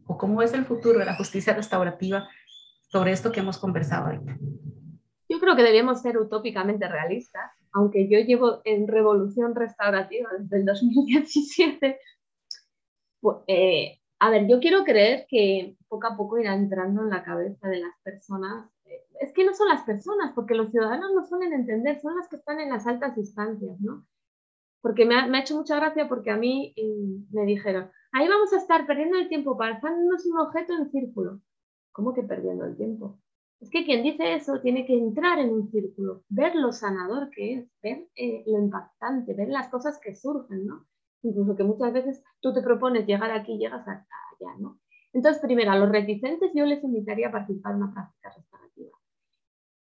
[0.04, 2.28] ¿O cómo es el futuro de la justicia restaurativa
[2.88, 4.38] sobre esto que hemos conversado ahorita?
[5.28, 10.64] Yo creo que debemos ser utópicamente realistas aunque yo llevo en revolución restaurativa desde el
[10.64, 12.00] 2017,
[13.20, 17.22] pues, eh, a ver, yo quiero creer que poco a poco irá entrando en la
[17.22, 18.70] cabeza de las personas.
[19.20, 22.36] Es que no son las personas, porque los ciudadanos no suelen entender, son las que
[22.36, 24.06] están en las altas instancias, ¿no?
[24.82, 28.58] Porque me ha, hecho mucha gracia porque a mí mm, me dijeron, ahí vamos a
[28.58, 31.40] estar perdiendo el tiempo pasándonos un objeto en círculo.
[31.92, 33.18] ¿Cómo que perdiendo el tiempo?
[33.60, 37.54] Es que quien dice eso tiene que entrar en un círculo, ver lo sanador que
[37.54, 40.86] es, ver eh, lo impactante, ver las cosas que surgen, ¿no?
[41.22, 44.78] Incluso que muchas veces tú te propones llegar aquí y llegas hasta allá, ¿no?
[45.12, 48.95] Entonces, primero, a los reticentes yo les invitaría a participar en una práctica restaurativa.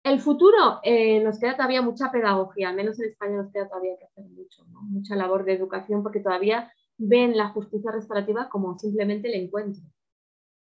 [0.03, 3.97] El futuro eh, nos queda todavía mucha pedagogía, al menos en España nos queda todavía
[3.99, 9.27] que hacer mucho, mucha labor de educación, porque todavía ven la justicia restaurativa como simplemente
[9.27, 9.83] el encuentro.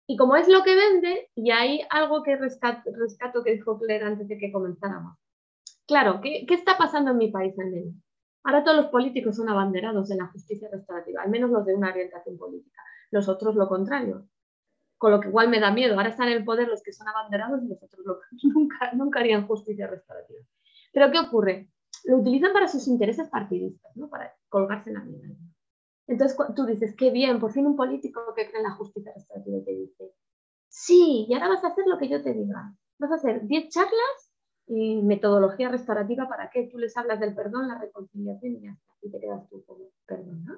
[0.09, 4.27] Y como es lo que vende, y hay algo que rescato, que dijo Claire antes
[4.27, 5.17] de que comenzáramos.
[5.87, 7.95] Claro, ¿qué, ¿qué, está pasando en mi país menos?
[8.43, 11.91] Ahora todos los políticos son abanderados en la justicia restaurativa, al menos los de una
[11.91, 12.83] orientación política.
[13.11, 14.27] los otros lo contrario.
[14.99, 15.95] Con lo que igual me da miedo.
[15.95, 18.05] Ahora están en el poder los que son abanderados y los otros
[18.43, 20.41] nunca, nunca harían justicia restaurativa.
[20.93, 21.71] Pero ¿qué ocurre?
[22.05, 24.09] Lo utilizan para sus intereses partidistas, ¿no?
[24.09, 25.29] para colgarse en la vida.
[26.07, 29.59] Entonces tú dices, qué bien, por fin un político que cree en la justicia restaurativa
[29.59, 30.15] y te dice,
[30.69, 32.75] sí, y ahora vas a hacer lo que yo te diga.
[32.99, 34.33] Vas a hacer 10 charlas
[34.67, 38.93] y metodología restaurativa para que tú les hablas del perdón, la reconciliación y ya está,
[39.03, 40.45] y te quedas tú como perdón.
[40.45, 40.53] Mm,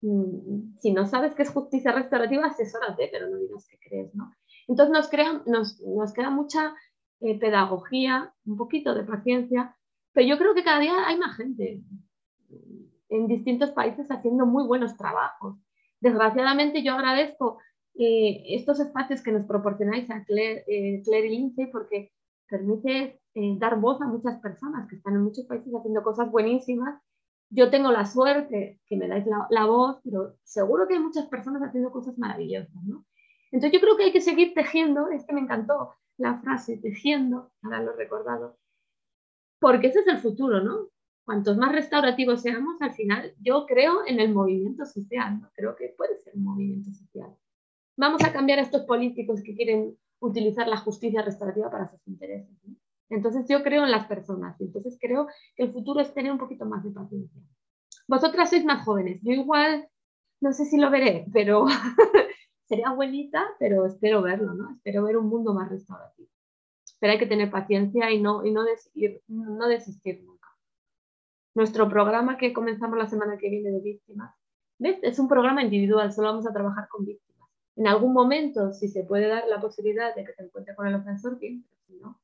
[0.00, 4.32] si no sabes qué es justicia restaurativa, asesórate, pero no digas que crees, ¿no?
[4.68, 6.74] Entonces nos, crea, nos, nos queda mucha
[7.20, 9.76] eh, pedagogía, un poquito de paciencia,
[10.12, 11.82] pero yo creo que cada día hay más gente
[13.08, 15.56] en distintos países haciendo muy buenos trabajos.
[16.00, 17.58] Desgraciadamente yo agradezco
[17.98, 22.12] eh, estos espacios que nos proporcionáis a Claire, eh, y Lindsay porque
[22.48, 27.00] permite eh, dar voz a muchas personas que están en muchos países haciendo cosas buenísimas.
[27.50, 31.62] Yo tengo la suerte que me dais la, voz, pero seguro que hay muchas personas
[31.62, 32.82] haciendo cosas maravillosas.
[32.84, 33.06] ¿no?
[33.50, 37.50] Entonces yo creo que hay que seguir tejiendo, es que me encantó la frase tejiendo,
[37.62, 38.58] ahora lo he recordado,
[39.60, 40.88] porque ese es el futuro, ¿no?
[41.24, 45.50] cuantos más restaurativos seamos, al final yo creo en el movimiento social, ¿no?
[45.54, 47.36] creo que puede ser un movimiento social.
[47.98, 52.56] Vamos a cambiar a estos políticos que quieren utilizar la justicia restaurativa para sus intereses.
[53.10, 56.66] Entonces yo creo en las personas entonces creo que el futuro es tener un poquito
[56.66, 57.40] más de paciencia.
[58.06, 59.88] Vosotras sois más jóvenes, yo igual
[60.40, 61.66] no sé si lo veré, pero
[62.68, 64.72] seré abuelita, pero espero verlo, ¿no?
[64.72, 66.28] Espero ver un mundo más restaurativo.
[67.00, 70.24] Pero hay que tener paciencia y no, y no, desistir, no desistir
[71.54, 74.34] nuestro programa que comenzamos la semana que viene de víctimas,
[74.78, 74.98] ¿ves?
[75.02, 77.48] Es un programa individual, solo vamos a trabajar con víctimas.
[77.74, 80.94] En algún momento, si se puede dar la posibilidad de que se encuentre con el
[80.94, 82.20] ofensor, bien, pero si no.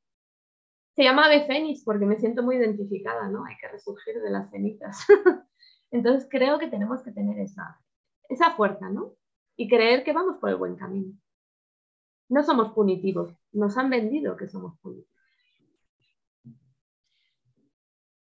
[0.94, 3.44] Se llama Ave Fénix porque me siento muy identificada, ¿no?
[3.44, 5.04] Hay que resurgir de las cenizas.
[5.90, 7.80] Entonces creo que tenemos que tener esa,
[8.28, 9.14] esa fuerza, ¿no?
[9.56, 11.12] Y creer que vamos por el buen camino.
[12.28, 15.13] No somos punitivos, nos han vendido que somos punitivos.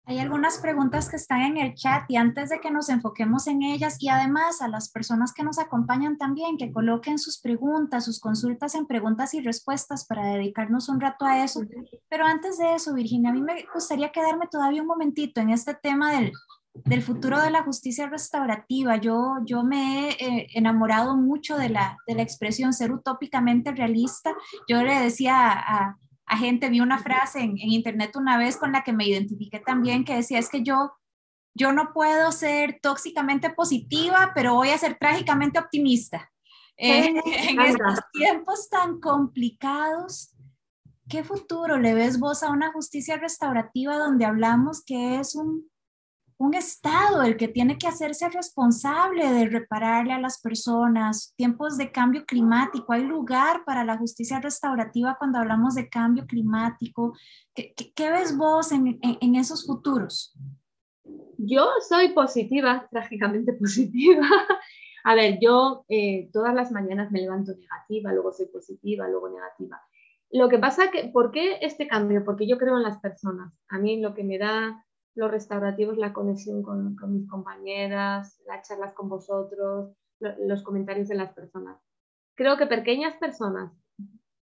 [0.05, 3.63] Hay algunas preguntas que están en el chat y antes de que nos enfoquemos en
[3.63, 8.19] ellas y además a las personas que nos acompañan también, que coloquen sus preguntas, sus
[8.19, 11.61] consultas en preguntas y respuestas para dedicarnos un rato a eso.
[12.09, 15.75] Pero antes de eso, Virginia, a mí me gustaría quedarme todavía un momentito en este
[15.75, 16.33] tema del,
[16.75, 18.97] del futuro de la justicia restaurativa.
[18.97, 24.35] Yo, yo me he eh, enamorado mucho de la, de la expresión ser utópicamente realista.
[24.69, 25.99] Yo le decía a a
[26.37, 30.17] gente, vi una frase en, internet una vez con la que me identifiqué también, que
[30.17, 30.93] decía, es que yo,
[31.55, 36.31] yo no puedo ser tóxicamente positiva, pero voy a ser trágicamente optimista.
[36.77, 40.35] en estos tiempos tan complicados,
[41.09, 45.72] ¿qué futuro le ves vos a una justicia restaurativa donde hablamos que es un
[46.43, 51.33] un Estado el que tiene que hacerse responsable de repararle a las personas.
[51.37, 57.17] Tiempos de cambio climático, hay lugar para la justicia restaurativa cuando hablamos de cambio climático.
[57.55, 60.35] ¿Qué, ves vos en, esos futuros?
[61.39, 64.27] Yo soy positiva, trágicamente positiva.
[65.05, 69.81] A ver, yo eh, todas las mañanas me levanto negativa, luego soy positiva, luego negativa.
[70.31, 72.25] Lo que pasa que, ¿por qué este cambio?
[72.25, 73.53] Porque yo creo en las personas.
[73.69, 74.85] A mí lo que me da
[75.15, 81.17] lo restaurativo es la conexión con, mis compañeras, las charlas con vosotros, los comentarios de
[81.17, 81.79] las personas.
[82.35, 83.73] Creo que pequeñas personas,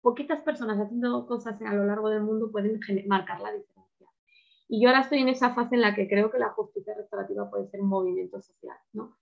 [0.02, 4.08] poquitas personas haciendo cosas a lo largo del mundo pueden marcar la diferencia.
[4.68, 7.50] Y yo ahora estoy en esa fase en la que creo que la justicia restaurativa
[7.50, 8.78] puede ser un movimiento social.
[8.94, 9.18] ¿no?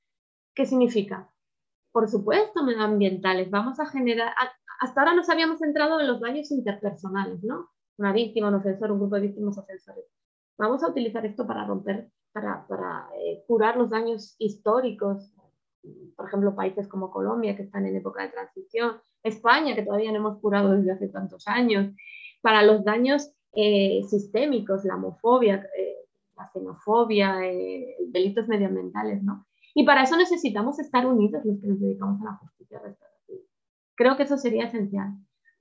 [0.54, 1.32] ¿Qué significa?
[1.93, 3.50] Por supuesto, medioambientales.
[3.50, 4.34] Vamos a generar,
[4.82, 7.70] hasta ahora nos habíamos centrado en los daños interpersonales, ¿no?
[7.98, 10.06] Una víctima, un ofensor, un grupo de víctimas ofensores
[10.58, 15.32] Vamos a utilizar esto para romper, para, para eh, curar los daños históricos,
[16.16, 20.18] por ejemplo, países como Colombia, que están en época de transición, España, que todavía no
[20.18, 21.93] hemos curado desde hace tantos años,
[22.41, 25.95] para los daños eh, sistémicos, la homofobia, eh,
[26.36, 27.36] la xenofobia,
[28.10, 29.45] delitos medioambientales, ¿no?
[29.74, 33.41] Y para eso necesitamos estar unidos los que nos dedicamos a la justicia restaurativa.
[33.95, 35.14] Creo que eso sería esencial,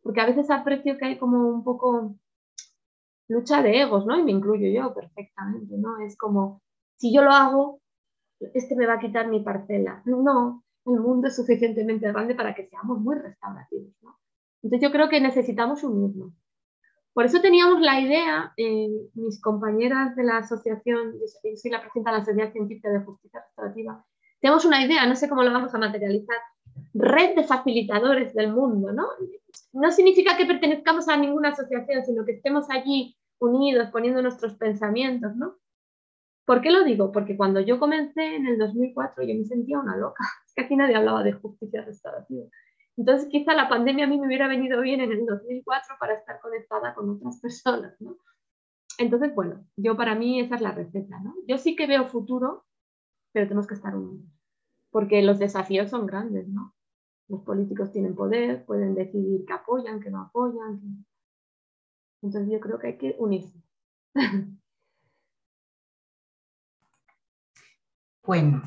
[0.03, 2.17] porque a veces aprecio que hay como un poco
[3.29, 4.19] lucha de egos, ¿no?
[4.19, 5.99] Y me incluyo yo perfectamente, ¿no?
[6.01, 6.63] Es como,
[6.97, 7.81] si yo lo hago,
[8.41, 10.03] este me va a quitar mi parcela.
[10.05, 14.19] No, el mundo es suficientemente grande para que seamos muy restaurativos, ¿no?
[14.63, 16.33] Entonces yo creo que necesitamos unirnos.
[17.13, 22.13] Por eso teníamos la idea, eh, mis compañeras de la asociación, yo soy la presidenta
[22.13, 24.05] de la Sociedad Científica de Justicia Restaurativa,
[24.41, 26.37] tenemos una idea, no sé cómo lo vamos a materializar,
[26.93, 29.07] red de facilitadores del mundo, ¿no?
[29.73, 35.37] No significa que pertenezcamos a ninguna asociación, sino que estemos allí unidos, poniendo nuestros pensamientos,
[35.37, 35.57] ¿no?
[36.47, 37.11] ¿Por qué lo digo?
[37.11, 40.25] Porque cuando yo comencé en el 2004 yo me sentía una loca.
[40.47, 42.47] Es que aquí nadie hablaba de justicia restaurativa.
[42.97, 46.41] Entonces quizá la pandemia a mí me hubiera venido bien en el 2004 para estar
[46.41, 48.17] conectada con otras personas, ¿no?
[48.99, 51.35] Entonces, bueno, yo para mí esa es la receta, ¿no?
[51.47, 52.65] Yo sí que veo futuro,
[53.33, 54.27] pero tenemos que estar unidos,
[54.91, 56.75] porque los desafíos son grandes, ¿no?
[57.29, 61.05] Los políticos tienen poder, pueden decidir que apoyan, que no apoyan.
[62.23, 63.63] Entonces yo creo que hay que unirse.
[68.27, 68.61] Bueno,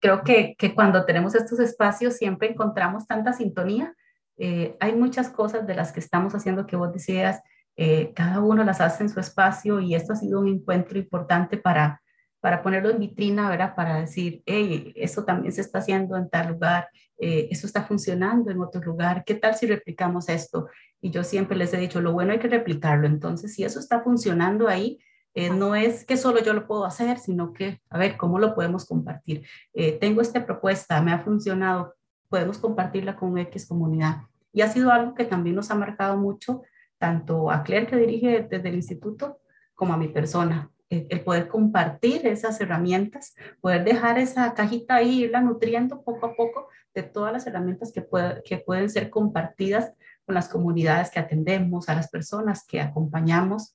[0.00, 3.94] creo que, cuando tenemos estos espacios siempre encontramos tanta sintonía.
[4.36, 7.40] Eh, hay muchas cosas de las que estamos haciendo que vos decías,
[7.76, 11.56] eh, cada uno las hace en su espacio y esto ha sido un encuentro importante
[11.56, 12.02] para,
[12.42, 13.76] para ponerlo en vitrina, ¿verdad?
[13.76, 18.50] Para decir, hey, eso también se está haciendo en tal lugar, eh, eso está funcionando
[18.50, 20.66] en otro lugar, ¿qué tal si replicamos esto?
[21.00, 24.00] Y yo siempre les he dicho, lo bueno hay que replicarlo, entonces si eso está
[24.00, 24.98] funcionando ahí,
[25.34, 28.56] eh, no es que solo yo lo puedo hacer, sino que, a ver, ¿cómo lo
[28.56, 29.46] podemos compartir?
[29.72, 31.94] Eh, tengo esta propuesta, me ha funcionado,
[32.28, 34.22] podemos compartirla con X comunidad.
[34.52, 36.62] Y ha sido algo que también nos ha marcado mucho,
[36.98, 39.38] tanto a Claire que dirige desde el instituto,
[39.74, 40.72] como a mi persona.
[40.92, 46.68] El, poder compartir esas herramientas, poder dejar esa cajita ahí, irla nutriendo poco a poco
[46.94, 48.06] de todas las herramientas que,
[48.44, 49.92] que pueden ser compartidas
[50.26, 53.74] con las comunidades que atendemos, a las personas que acompañamos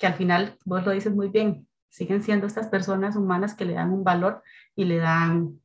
[0.00, 3.74] que al final, vos lo dices muy bien, siguen siendo estas personas humanas que le
[3.74, 4.42] dan un valor
[4.74, 5.60] y le dan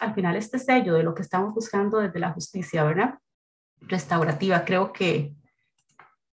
[0.00, 3.18] al final este sello de lo que estamos buscando desde la justicia, ¿verdad?
[3.80, 4.66] Restaurativa.
[4.66, 5.34] Creo que,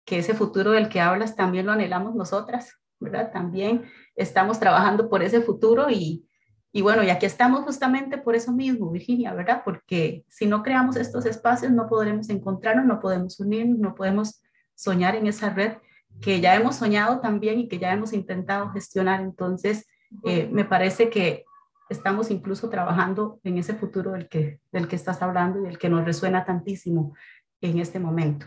[0.06, 3.32] que ese futuro del que hablas también lo anhelamos nosotras, ¿verdad?
[3.32, 3.84] También
[4.14, 6.26] estamos trabajando por ese futuro y,
[6.72, 9.62] y bueno, y aquí estamos justamente por eso mismo, Virginia, ¿verdad?
[9.64, 14.42] Porque si no creamos estos espacios no podremos encontrarnos, no podemos unirnos, no podemos
[14.74, 15.72] soñar en esa red
[16.20, 19.20] que ya hemos soñado también y que ya hemos intentado gestionar.
[19.20, 19.86] Entonces,
[20.24, 21.44] eh, me parece que
[21.88, 25.88] estamos incluso trabajando en ese futuro del que, del que estás hablando y del que
[25.88, 27.14] nos resuena tantísimo
[27.60, 28.46] en este momento.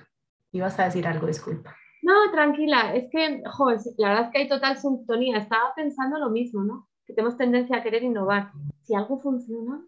[0.52, 1.76] Ibas a decir algo, disculpa.
[2.04, 5.38] No, tranquila, es que, joder, la verdad es que hay total sintonía.
[5.38, 6.88] Estaba pensando lo mismo, ¿no?
[7.06, 8.52] Que tenemos tendencia a querer innovar.
[8.82, 9.86] Si algo funciona,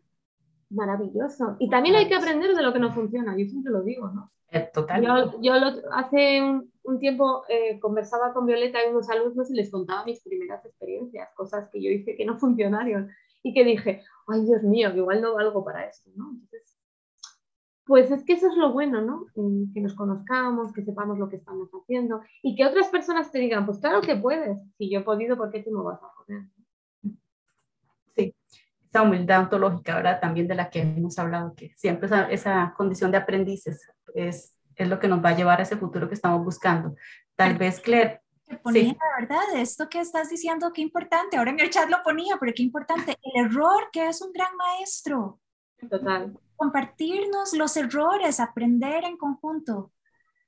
[0.69, 1.55] maravilloso.
[1.59, 4.31] Y también hay que aprender de lo que no funciona, yo siempre lo digo, ¿no?
[4.51, 5.33] Eh, total.
[5.41, 5.53] Yo,
[5.91, 10.21] hace un, un tiempo eh, conversaba con Violeta y unos alumnos y les contaba mis
[10.21, 13.09] primeras experiencias, cosas que yo hice que no funcionaron
[13.41, 16.31] y que dije, ay Dios mío, que igual no valgo para esto, ¿no?
[16.31, 16.72] Entonces,
[17.85, 19.25] pues es que eso es lo bueno, ¿no?
[19.73, 23.65] Que nos conozcamos, que sepamos lo que estamos haciendo y que otras personas te digan,
[23.65, 26.43] pues claro que puedes, si yo he podido, ¿por qué tú no vas a poder?
[28.15, 28.35] Sí,
[28.89, 30.19] esa humildad ontológica, ¿verdad?
[30.21, 34.87] También de la que hemos hablado, que siempre esa, esa condición de aprendices es es
[34.87, 36.95] lo que nos va a llevar a ese futuro que estamos buscando.
[37.35, 38.21] Tal vez, Claire.
[38.61, 38.97] ponía, sí.
[39.19, 39.43] ¿verdad?
[39.55, 41.37] Esto que estás diciendo, qué importante.
[41.37, 43.17] Ahora en el chat lo ponía, pero qué importante.
[43.21, 45.39] El error, que es un gran maestro.
[45.89, 46.37] Total.
[46.63, 49.91] Compartirnos los errores, aprender en conjunto.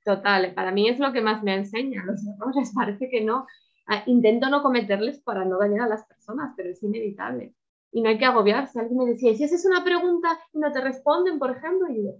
[0.02, 2.72] Total, para mí es lo que más me enseña, los errores.
[2.74, 3.46] Parece que no.
[3.86, 7.54] Ah, intento no cometerles para no dañar a las personas, pero es inevitable.
[7.92, 8.80] Y no hay que agobiarse.
[8.80, 11.86] Alguien me decía, ¿y si haces una pregunta y no te responden, por ejemplo?
[11.90, 12.12] Y yo,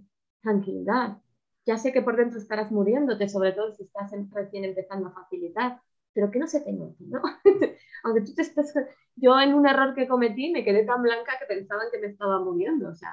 [0.43, 1.17] tranquilidad,
[1.65, 5.81] ya sé que por dentro estarás muriéndote, sobre todo si estás recién empezando a facilitar,
[6.13, 7.19] pero que no se te note, ¿no?
[8.03, 8.75] Aunque tú te estés...
[9.15, 12.39] Yo en un error que cometí me quedé tan blanca que pensaban que me estaba
[12.39, 13.09] muriendo, o sea...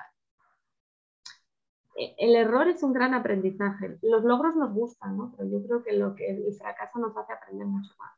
[1.97, 3.99] E, el error es un gran aprendizaje.
[4.03, 5.35] Los logros nos gustan, ¿no?
[5.37, 8.13] Pero yo creo que, lo que el fracaso nos hace aprender mucho más.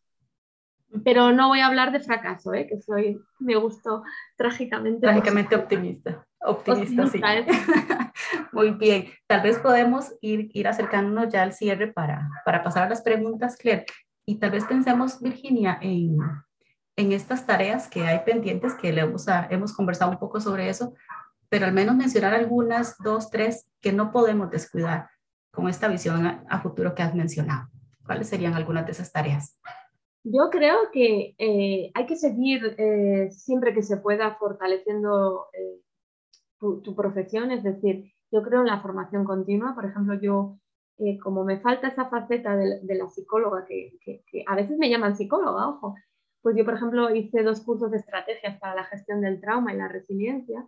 [1.04, 2.66] Pero no voy a hablar de fracaso, ¿eh?
[2.66, 4.02] que soy, me gustó
[4.36, 5.00] trágicamente.
[5.00, 6.24] Trágicamente optimista.
[6.40, 7.20] Optimista, sí.
[8.52, 9.06] Muy bien.
[9.26, 13.56] Tal vez podemos ir, ir acercándonos ya al cierre para, para pasar a las preguntas,
[13.56, 13.84] Claire.
[14.24, 16.16] Y tal vez pensemos, Virginia, en,
[16.96, 20.94] en estas tareas que hay pendientes, que le hemos, hemos conversado un poco sobre eso,
[21.48, 25.08] pero al menos mencionar algunas, dos, tres, que no podemos descuidar
[25.52, 27.68] con esta visión a, futuro que has mencionado.
[28.04, 29.58] ¿Cuáles serían algunas de esas tareas?
[30.22, 35.80] Yo creo que eh, hay que seguir eh, siempre que se pueda fortaleciendo eh,
[36.58, 40.58] tu, profesión, es decir, yo creo en la formación continua, por ejemplo, yo
[40.98, 43.92] eh, como me falta esa faceta de, la psicóloga, que,
[44.46, 45.94] a veces me llaman psicóloga, ojo,
[46.40, 49.76] pues yo, por ejemplo, hice dos cursos de estrategias para la gestión del trauma y
[49.76, 50.66] la resiliencia,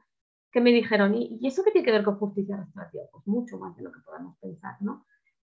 [0.51, 3.05] que me dijeron, ¿y, eso qué tiene que ver con justicia restaurativa?
[3.12, 5.05] Pues mucho más de lo que podamos pensar, ¿no?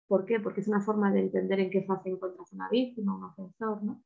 [0.07, 0.39] ¿Por qué?
[0.39, 4.03] Porque es una forma de entender en qué fase encuentras una víctima, un ofensor, ¿no?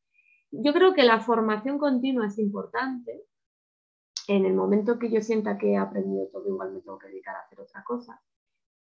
[0.51, 3.23] Yo creo que la formación continua es importante,
[4.27, 7.35] en el momento que yo sienta que he aprendido todo, igual me tengo que dedicar
[7.35, 8.21] a hacer otra cosa.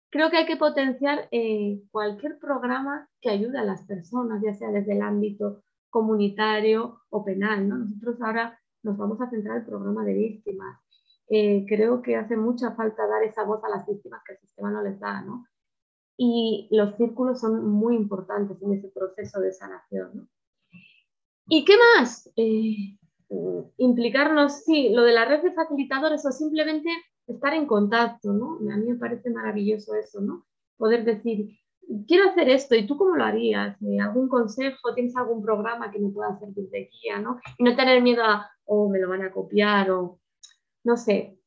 [0.09, 4.71] Creo que hay que potenciar eh, cualquier programa que ayude a las personas, ya sea
[4.71, 7.67] desde el ámbito comunitario o penal.
[7.67, 7.77] ¿no?
[7.77, 10.79] Nosotros ahora nos vamos a centrar en el programa de víctimas.
[11.29, 14.71] Eh, creo que hace mucha falta dar esa voz a las víctimas que el sistema
[14.71, 15.21] no les da.
[15.21, 15.45] ¿no?
[16.17, 20.11] Y los círculos son muy importantes en ese proceso de sanación.
[20.13, 20.27] ¿no?
[21.49, 22.29] ¿Y qué más?
[22.35, 22.97] Eh,
[23.77, 26.89] implicarnos, sí, lo de la red de facilitadores o simplemente
[27.27, 28.57] estar en contacto, ¿no?
[28.71, 30.45] A mí me parece maravilloso eso, ¿no?
[30.77, 31.57] Poder decir,
[32.07, 33.81] quiero hacer esto, ¿y tú cómo lo harías?
[33.81, 34.93] Eh, ¿Algún consejo?
[34.93, 37.39] ¿Tienes algún programa que me pueda servir de guía, ¿no?
[37.57, 40.19] Y no tener miedo a, oh, me lo van a copiar, o
[40.87, 41.37] no sé.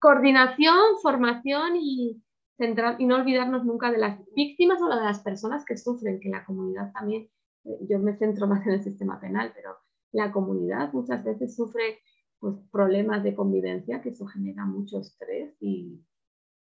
[0.00, 2.20] Coordinación, formación y,
[2.56, 6.28] centrar, y no olvidarnos nunca de las víctimas o de las personas que sufren, que
[6.28, 7.30] la comunidad también,
[7.64, 9.76] eh, yo me centro más en el sistema penal, pero
[10.10, 12.00] la comunidad muchas veces sufre
[12.40, 16.00] pues, problemas de convivencia, que eso genera mucho estrés y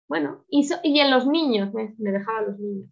[0.08, 2.90] bueno, y, en los niños, me, dejaba los niños.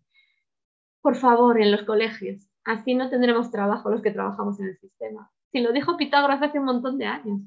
[1.01, 5.29] Por favor, en los colegios, así no tendremos trabajo los que trabajamos en el sistema.
[5.51, 7.41] Si lo dijo Pitágoras hace un montón de años.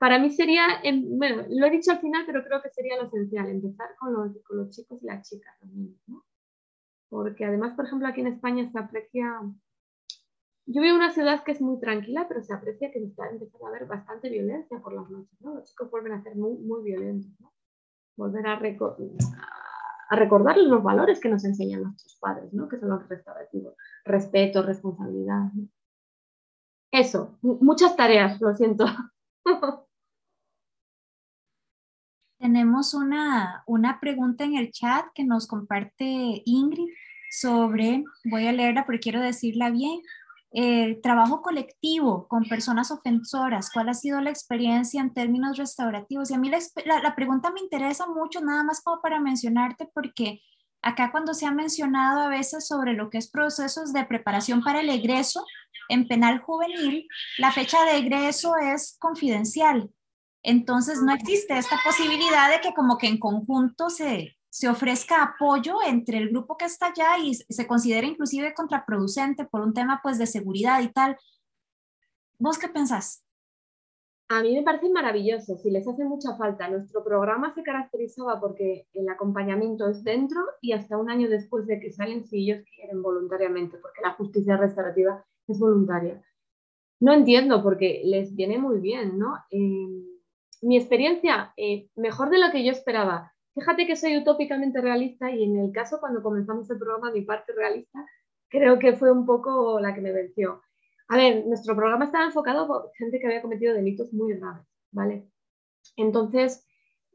[0.00, 3.50] Para mí sería, bueno, lo he dicho al final, pero creo que sería lo esencial,
[3.50, 5.54] empezar con los, con los chicos y las chicas,
[6.06, 6.24] ¿no?
[7.10, 9.42] Porque además, por ejemplo, aquí en España se aprecia
[10.72, 13.70] yo vivo una ciudad que es muy tranquila, pero se aprecia que está empezando a
[13.70, 15.54] haber bastante violencia por las noches, ¿no?
[15.54, 17.52] Los chicos vuelven a ser muy, muy violentos, ¿no?
[18.16, 22.68] Volver a, a recordarles los valores que nos enseñan nuestros padres, ¿no?
[22.68, 23.74] Que son los restaurativos.
[24.04, 25.50] Respeto, responsabilidad.
[26.92, 28.84] Eso, muchas tareas, lo siento.
[32.40, 36.88] Tenemos una, una pregunta en el chat que nos comparte Ingrid
[37.30, 40.00] sobre, voy a leerla porque quiero decirla bien,
[40.52, 46.30] el trabajo colectivo con personas ofensoras, ¿cuál ha sido la experiencia en términos restaurativos?
[46.30, 50.40] Y a mí la, pregunta me interesa mucho, nada más como para mencionarte, porque
[50.80, 54.80] acá cuando se ha mencionado a veces sobre lo que es procesos de preparación para
[54.80, 55.44] el egreso
[55.90, 59.90] en penal juvenil, la fecha de egreso es confidencial.
[60.42, 65.76] Entonces no existe esta posibilidad de que como que en conjunto se, se ofrezca apoyo
[65.86, 70.18] entre el grupo que está allá y se considere inclusive contraproducente por un tema pues
[70.18, 71.16] de seguridad y tal.
[72.38, 73.24] ¿Vos qué pensás?
[74.28, 76.68] A mí me parece maravilloso, si les hace mucha falta.
[76.68, 81.80] Nuestro programa se caracterizaba porque el acompañamiento es dentro y hasta un año después de
[81.80, 86.22] que salen si ellos quieren voluntariamente, porque la justicia restaurativa es voluntaria.
[87.00, 89.34] No entiendo porque les viene muy bien, ¿no?
[89.50, 90.09] Eh,
[90.62, 93.32] mi experiencia, eh, mejor de lo que yo esperaba.
[93.54, 97.52] Fíjate que soy utópicamente realista y en el caso cuando comenzamos el programa, mi parte
[97.52, 98.06] realista,
[98.48, 100.62] creo que fue un poco la que me venció.
[101.08, 105.28] A ver, nuestro programa estaba enfocado por gente que había cometido delitos muy graves, ¿vale?
[105.96, 106.64] Entonces,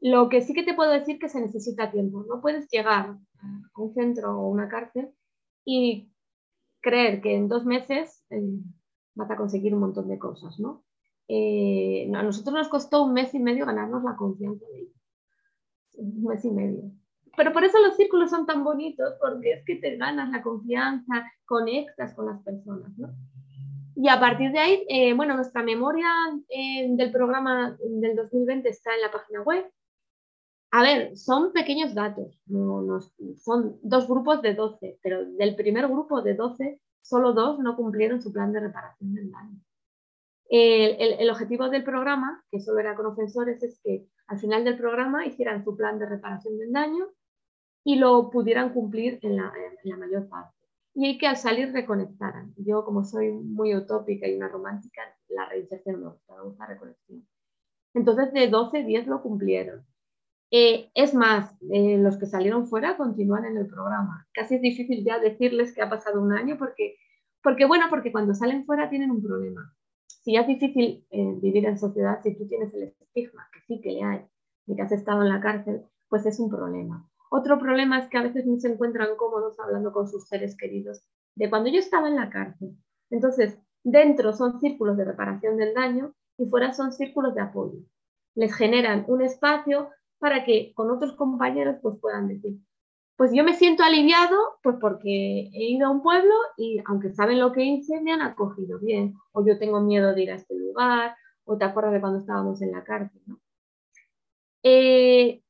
[0.00, 2.24] lo que sí que te puedo decir que se necesita tiempo.
[2.28, 5.10] No puedes llegar a un centro o una cárcel
[5.64, 6.12] y
[6.80, 8.60] creer que en dos meses eh,
[9.14, 10.85] vas a conseguir un montón de cosas, ¿no?
[11.28, 14.96] Eh, a nosotros nos costó un mes y medio ganarnos la confianza de ellos
[15.96, 16.90] un mes y medio.
[17.36, 21.30] Pero por eso los círculos son tan bonitos, porque es que te ganas la confianza,
[21.44, 23.14] conectas con las personas, ¿no?
[23.94, 26.08] Y a partir de ahí, eh, bueno, nuestra memoria
[26.48, 29.70] eh, del programa del 2020 está en la página web.
[30.70, 32.38] A ver, son pequeños datos,
[33.38, 38.20] son dos grupos de 12, pero del primer grupo de 12, solo dos no cumplieron
[38.20, 39.60] su plan de reparación del daño.
[40.48, 45.26] El, objetivo del programa, que solo era con ofensores, es que al final del programa
[45.26, 47.08] hicieran su plan de reparación del daño
[47.84, 49.52] y lo pudieran cumplir en la,
[49.98, 50.54] mayor parte.
[50.94, 52.54] Y hay que al salir reconectaran.
[52.56, 57.26] Yo, como soy muy utópica y una romántica, la reinserción me gusta, me gusta reconexión.
[57.94, 59.84] Entonces, de 12, 10 lo cumplieron.
[60.50, 64.26] Eh, es más, eh, los que salieron fuera continúan en el programa.
[64.32, 66.96] Casi es difícil ya decirles que ha pasado un año porque,
[67.42, 69.76] porque bueno, porque cuando salen fuera tienen un problema
[70.26, 73.92] si es difícil eh, vivir en sociedad, si tú tienes el estigma, que sí que
[73.92, 74.26] le hay,
[74.66, 77.08] de que has estado en la cárcel, pues es un problema.
[77.30, 81.06] Otro problema es que a veces no se encuentran cómodos hablando con sus seres queridos
[81.36, 82.76] de cuando yo estaba en la cárcel.
[83.08, 87.78] Entonces, dentro son círculos de reparación del daño y fuera son círculos de apoyo.
[88.34, 92.58] Les generan un espacio para que con otros compañeros pues puedan decir,
[93.16, 97.40] pues yo me siento aliviado, pues porque he ido a un pueblo y aunque saben
[97.40, 99.14] lo que hice, me han acogido bien.
[99.32, 102.60] O yo tengo miedo de ir a este lugar, o te acuerdas de cuando estábamos
[102.60, 103.22] en la cárcel.
[104.62, 105.42] Eh,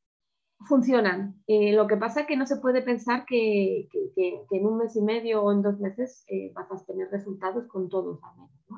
[0.69, 1.43] funcionan.
[1.47, 5.03] Eh, lo que pasa es que no se puede pensar que, en un mes y
[5.03, 8.21] medio o en dos meses eh, vas a tener resultados con todos.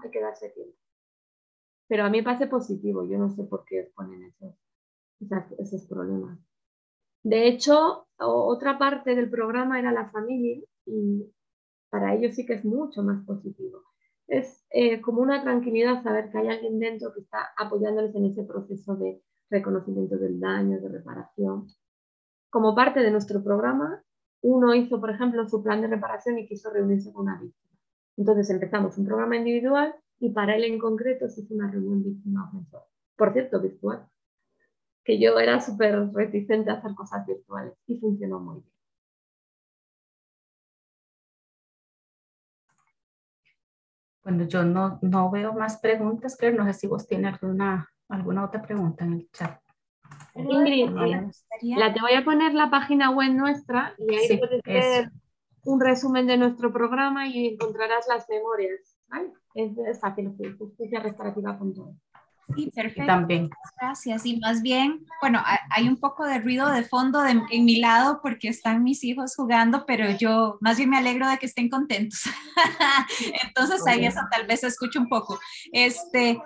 [0.03, 0.77] Hay que darse tiempo.
[1.89, 4.33] Pero a mí me parece positivo, yo no sé por qué ponen
[5.59, 6.39] esos problemas.
[7.29, 11.31] De hecho, otra parte del programa era la familia y
[11.91, 13.83] para ellos sí que es mucho más positivo.
[14.29, 18.45] es eh, como una tranquilidad saber que hay alguien dentro que está apoyándoles en ese
[18.45, 21.67] proceso de reconocimiento del daño, de reparación.
[22.49, 24.03] Como parte de nuestro programa,
[24.41, 27.79] uno hizo, por ejemplo, su plan de reparación y quiso reunirse con una víctima.
[28.17, 32.85] Entonces empezamos un programa individual y para él en concreto se hizo una reunión víctima-ofensor.
[33.19, 34.09] Por cierto, virtual.
[35.09, 38.73] Que yo era súper reticente a hacer cosas virtuales y funcionó muy bien.
[44.23, 48.45] Bueno, yo no, no veo más preguntas, pero no sé si vos tienes alguna, alguna
[48.45, 49.59] otra pregunta en el chat.
[50.35, 55.11] Ingrid, la te voy a poner la página web nuestra y ahí puedes ver
[55.65, 58.95] un resumen de nuestro programa y encontrarás las memorias.
[59.07, 59.33] ¿vale?
[59.55, 61.97] Es, es fácil, justiciarestaurativa.es.
[62.55, 63.07] Sí, perfecto.
[63.07, 63.51] También.
[63.81, 64.25] Gracias.
[64.25, 68.49] Y más bien, bueno, hay un poco de ruido de fondo en mi lado porque
[68.49, 72.23] están mis hijos jugando, pero yo más bien me alegro de que estén contentos.
[73.47, 75.39] Entonces ahí eso tal vez se escuche un poco.
[75.73, 76.41] Este,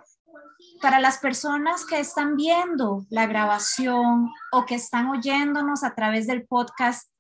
[0.83, 6.45] para las personas que están viendo la grabación o que están oyéndonos a través del
[6.45, 7.12] podcast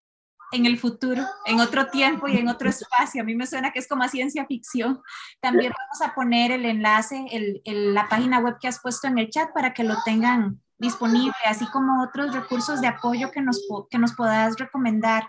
[0.53, 3.81] en el futuro, en otro tiempo y en otro espacio, a mí me suena que
[3.81, 5.03] es como a ciencia ficción,
[5.41, 9.31] también vamos a poner el enlace, el, la página web que has puesto en el
[9.31, 13.99] chat para que lo tengan disponible, así como otros recursos de apoyo que nos, que
[13.99, 15.29] nos puedas recomendar.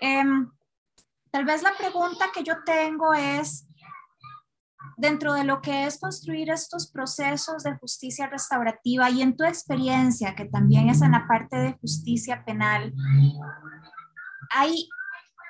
[0.00, 0.50] Em,
[1.30, 3.66] tal vez la pregunta que yo tengo es,
[4.96, 10.34] dentro de lo que es construir estos procesos de justicia restaurativa y en tu experiencia,
[10.34, 12.94] que también es en la parte de justicia penal,
[14.50, 14.88] hay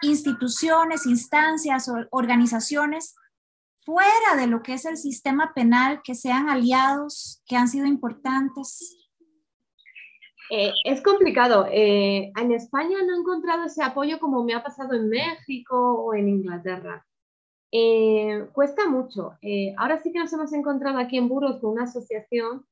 [0.02, 3.14] instituciones, instancias, organizaciones
[3.84, 8.96] fuera de lo que es el sistema penal que sean aliados, que han sido importantes?
[10.50, 11.66] Eh, es complicado.
[11.70, 16.14] Eh, en España no he encontrado ese apoyo como me ha pasado en México o
[16.14, 17.04] en Inglaterra.
[17.72, 19.36] Eh, cuesta mucho.
[19.42, 22.64] Eh, ahora sí que nos hemos encontrado aquí en Burgos con una asociación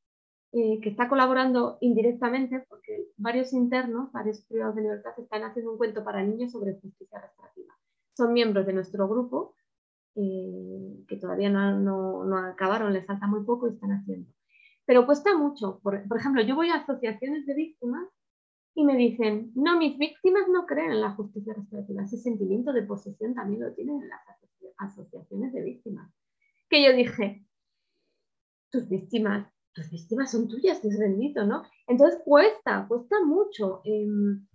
[0.56, 5.78] eh, que está colaborando indirectamente porque varios internos, varios privados de libertad están haciendo un
[5.78, 7.74] cuento para niños sobre justicia restaurativa.
[8.16, 9.56] Son miembros de nuestro grupo
[10.14, 14.30] que todavía no, no, acabaron, les falta muy poco y están haciendo.
[14.86, 15.80] Pero cuesta mucho.
[15.82, 18.06] Por, ejemplo, yo voy a asociaciones de víctimas
[18.76, 22.04] y me dicen, no, mis víctimas no creen en la justicia restaurativa.
[22.04, 24.20] Ese sentimiento de posesión también lo tienen en las
[24.78, 26.12] asociaciones de víctimas.
[26.68, 27.44] Que yo dije,
[28.70, 31.62] tus víctimas, tus víctimas son tuyas, es bendito, ¿no?
[31.86, 33.82] Entonces cuesta, cuesta mucho.
[33.84, 34.46] Em,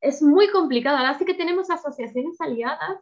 [0.00, 0.98] es muy complicado.
[0.98, 3.00] Ahora sí que tenemos asociaciones aliadas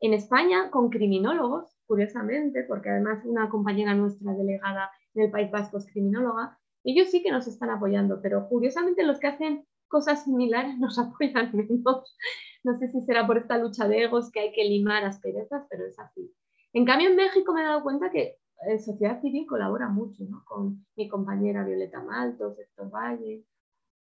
[0.00, 5.78] en España con criminólogos, curiosamente, porque además una compañera nuestra delegada en el País Vasco
[5.78, 6.56] es criminóloga.
[6.84, 11.50] Ellos sí que nos están apoyando, pero curiosamente los que hacen cosas similares nos apoyan
[11.52, 12.16] menos.
[12.62, 15.86] No sé si será por esta lucha de egos que hay que limar asperezas, pero
[15.86, 16.32] es así.
[16.72, 20.44] En cambio, en México me he dado cuenta que eh, sociedad civil colabora mucho ¿no?
[20.44, 23.44] con mi compañera Violeta Maltos, Héctor Valle.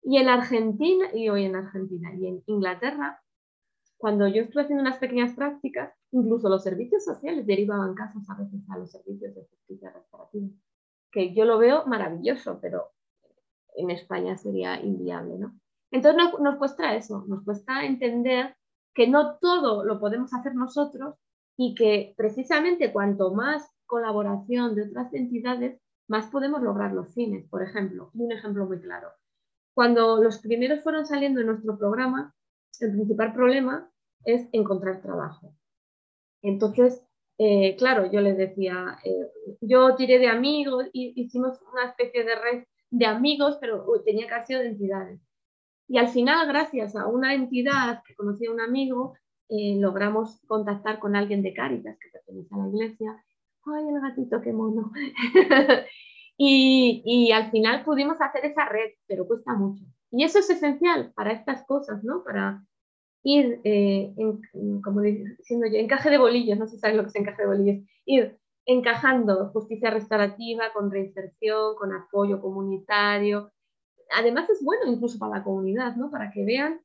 [0.03, 3.20] Y en Argentina, y hoy en Argentina, y en Inglaterra,
[3.97, 8.61] cuando yo estuve haciendo unas pequeñas prácticas, incluso los servicios sociales derivaban casos a veces
[8.70, 10.49] a los servicios de justicia restaurativa,
[11.11, 12.93] que yo lo veo maravilloso, pero
[13.74, 15.59] en España sería inviable, ¿no?
[15.91, 18.57] Entonces nos, cuesta eso, nos cuesta entender
[18.95, 21.16] que no todo lo podemos hacer nosotros
[21.59, 27.46] y que precisamente cuanto más colaboración de otras entidades, más podemos lograr los fines.
[27.48, 29.09] Por ejemplo, un ejemplo muy claro.
[29.74, 32.32] Cuando los primeros fueron saliendo en nuestro programa,
[32.80, 33.90] el principal problema
[34.24, 35.52] es encontrar trabajo.
[36.42, 37.02] Entonces,
[37.38, 39.30] eh, claro, yo les decía, eh,
[39.61, 44.68] yo tiré de amigos hicimos una especie de red de amigos, pero tenía casi de
[44.68, 45.20] entidades.
[45.88, 49.14] Y al final, gracias a una entidad que conocía a un amigo,
[49.49, 53.24] eh, logramos contactar con alguien de Cáritas que pertenece a la iglesia.
[53.64, 54.92] ¡Ay, el gatito, qué mono!
[56.36, 59.84] y, al final pudimos hacer esa red, pero cuesta mucho.
[60.11, 62.22] Y eso es esencial para estas cosas, ¿no?
[62.24, 62.62] Para
[63.22, 67.09] ir, eh, en, como diciendo yo, encaje de bolillos, no sé si sabes lo que
[67.09, 73.51] es encaje de bolillos, ir encajando justicia restaurativa con reinserción, con apoyo comunitario.
[74.11, 76.11] Además es bueno incluso para la comunidad, ¿no?
[76.11, 76.80] Para que vean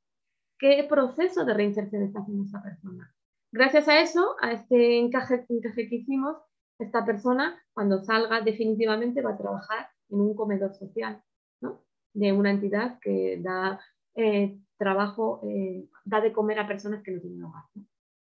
[0.63, 3.13] qué proceso de reinserción está haciendo esta persona.
[3.51, 6.37] Gracias a eso, a este encaje, encaje que hicimos,
[6.79, 11.21] esta persona cuando salga definitivamente va a trabajar en un comedor social,
[11.59, 11.83] ¿no?
[12.13, 13.81] De una entidad que da
[14.15, 17.63] eh, trabajo, eh, da de comer a personas que no tienen hogar.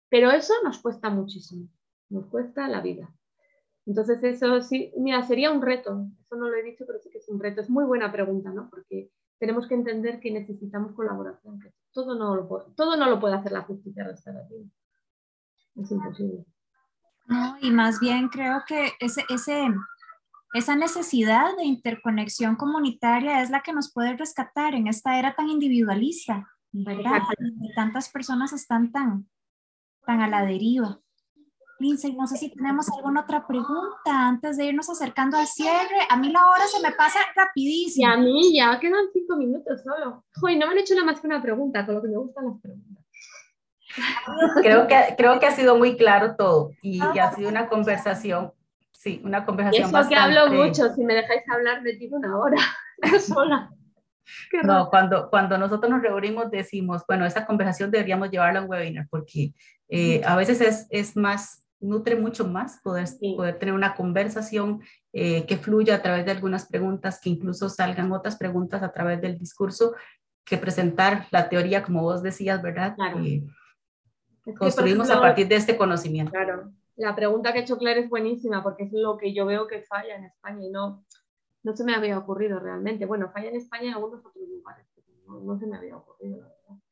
[0.10, 1.70] Pero eso nos cuesta muchísimo,
[2.10, 3.10] nos cuesta la vida.
[3.86, 6.06] Entonces, eso sí, mira, sería un reto.
[6.26, 7.62] Eso no lo he dicho, pero sí que es un reto.
[7.62, 8.70] Es muy buena pregunta, ¿no?
[8.70, 13.36] Porque tenemos que entender que necesitamos colaboración, que todo no lo, todo no lo puede
[13.36, 14.66] hacer la justicia restaurativa.
[15.76, 16.46] Es imposible.
[17.28, 19.68] No, y más bien creo que ese, ese,
[20.54, 25.50] esa necesidad de interconexión comunitaria es la que nos puede rescatar en esta era tan
[25.50, 27.22] individualista, ¿verdad?
[27.76, 29.30] tantas personas están tan,
[30.06, 31.00] tan a la deriva.
[31.80, 35.98] Lindsay, no sé si tenemos alguna otra pregunta antes de irnos acercando al cierre.
[36.10, 38.08] A mí la hora se me pasa rapidísimo.
[38.08, 40.24] Y a mí ya quedan cinco minutos solo.
[40.36, 42.46] Joder, no me han hecho nada más que una pregunta, con lo que me gustan
[42.46, 42.98] las preguntas.
[44.62, 48.52] Creo que, creo que ha sido muy claro todo y, ha sido una conversación,
[48.92, 52.58] sí, una conversación Eso que hablo mucho, si me dejáis hablar me tiro una hora
[53.20, 53.72] sola.
[54.64, 59.08] no, cuando, cuando nosotros nos reunimos decimos, bueno, esa conversación deberíamos llevarla a un webinar
[59.10, 59.54] porque
[59.90, 64.82] eh, a veces es, es, más, nutre mucho más poder, poder tener una conversación
[65.14, 69.22] eh, que fluya a través de algunas preguntas, que incluso salgan otras preguntas a través
[69.22, 69.94] del discurso,
[70.44, 72.96] que presentar la teoría, como vos decías, ¿verdad?
[72.96, 73.20] Claro.
[73.24, 73.44] Eh,
[74.58, 76.32] construimos a partir de este conocimiento.
[76.32, 79.68] Claro, la pregunta que ha hecho Claire es buenísima porque es lo que yo veo
[79.68, 81.06] que falla en España y no,
[81.64, 83.06] no se me había ocurrido realmente.
[83.06, 84.88] Bueno, falla en España y en algunos otros lugares,
[85.28, 86.84] no, no se me había ocurrido, la verdad.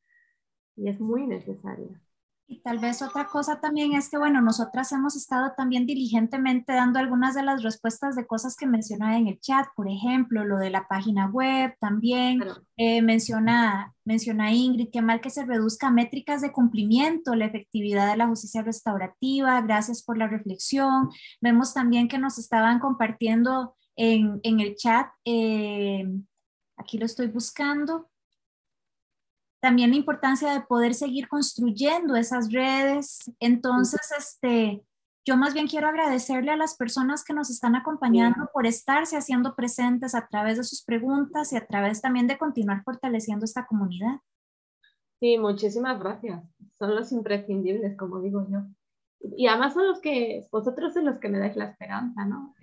[0.75, 1.99] Y es muy necesaria.
[2.47, 6.99] Y tal vez otra cosa también es que, bueno, nosotras hemos estado también diligentemente dando
[6.99, 10.69] algunas de las respuestas de cosas que mencionaba en el chat, por ejemplo, lo de
[10.69, 12.43] la página web también.
[12.77, 18.17] Eh, menciona, menciona Ingrid, que mal que se reduzca métricas de cumplimiento, la efectividad de
[18.17, 19.59] la justicia restaurativa.
[19.61, 21.09] Gracias por la reflexión.
[21.41, 25.07] Vemos también que nos estaban compartiendo en, en el chat.
[25.25, 26.05] Eh,
[26.77, 28.11] aquí lo estoy buscando
[29.65, 33.31] también la importancia de poder seguir construyendo esas redes.
[33.39, 34.83] Entonces, este,
[35.25, 39.55] yo más bien quiero agradecerle a las personas que nos están acompañando por estarse haciendo
[39.55, 44.19] presentes a través de sus preguntas y a través también de continuar fortaleciendo esta comunidad.
[45.19, 46.43] Sí, muchísimas gracias.
[46.77, 48.59] Son los imprescindibles, como digo yo.
[49.35, 52.53] Y además son los que, vosotros son los que me dais la esperanza, ¿no?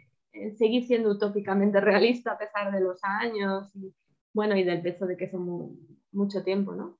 [0.56, 3.92] seguir siendo utópicamente realista a pesar de los años y,
[4.32, 5.72] bueno, y del peso de que somos
[6.12, 6.98] mucho tiempo, ¿no?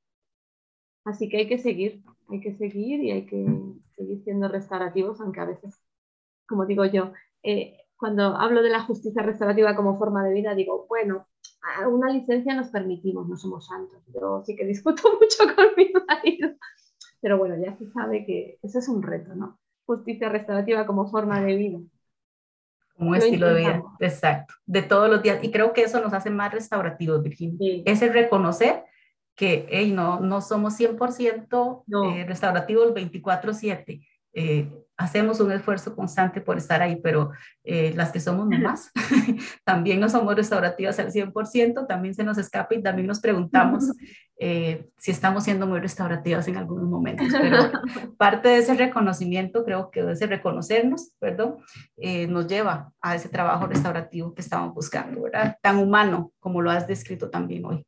[1.04, 3.46] Así que hay que seguir, hay que seguir y hay que
[3.96, 5.80] seguir siendo restaurativos, aunque a veces,
[6.46, 10.86] como digo yo, eh, cuando hablo de la justicia restaurativa como forma de vida, digo,
[10.88, 11.26] bueno,
[11.88, 14.02] una licencia nos permitimos, no somos santos.
[14.12, 16.50] Yo sí que discuto mucho con mi marido,
[17.20, 19.58] pero bueno, ya se sabe que eso es un reto, ¿no?
[19.86, 21.78] Justicia restaurativa como forma de vida.
[22.96, 25.42] Como estilo de vida, exacto, de todos los días.
[25.42, 27.82] Y creo que eso nos hace más restaurativos, Virginia.
[27.84, 28.84] Es el reconocer
[29.34, 34.06] que hey, no, no somos 100% eh, restaurativos 24/7.
[34.34, 37.32] Eh, hacemos un esfuerzo constante por estar ahí, pero
[37.64, 38.90] eh, las que somos mamás
[39.64, 43.92] también no somos restaurativas al 100%, también se nos escapa y también nos preguntamos
[44.98, 47.28] si estamos siendo muy restaurativas en algunos momentos.
[47.40, 47.70] Pero
[48.16, 51.58] parte de ese reconocimiento, creo que de ese reconocernos, perdón,
[52.28, 55.58] nos lleva a ese trabajo restaurativo que estamos buscando, ¿verdad?
[55.62, 57.86] Tan humano como lo has descrito también hoy.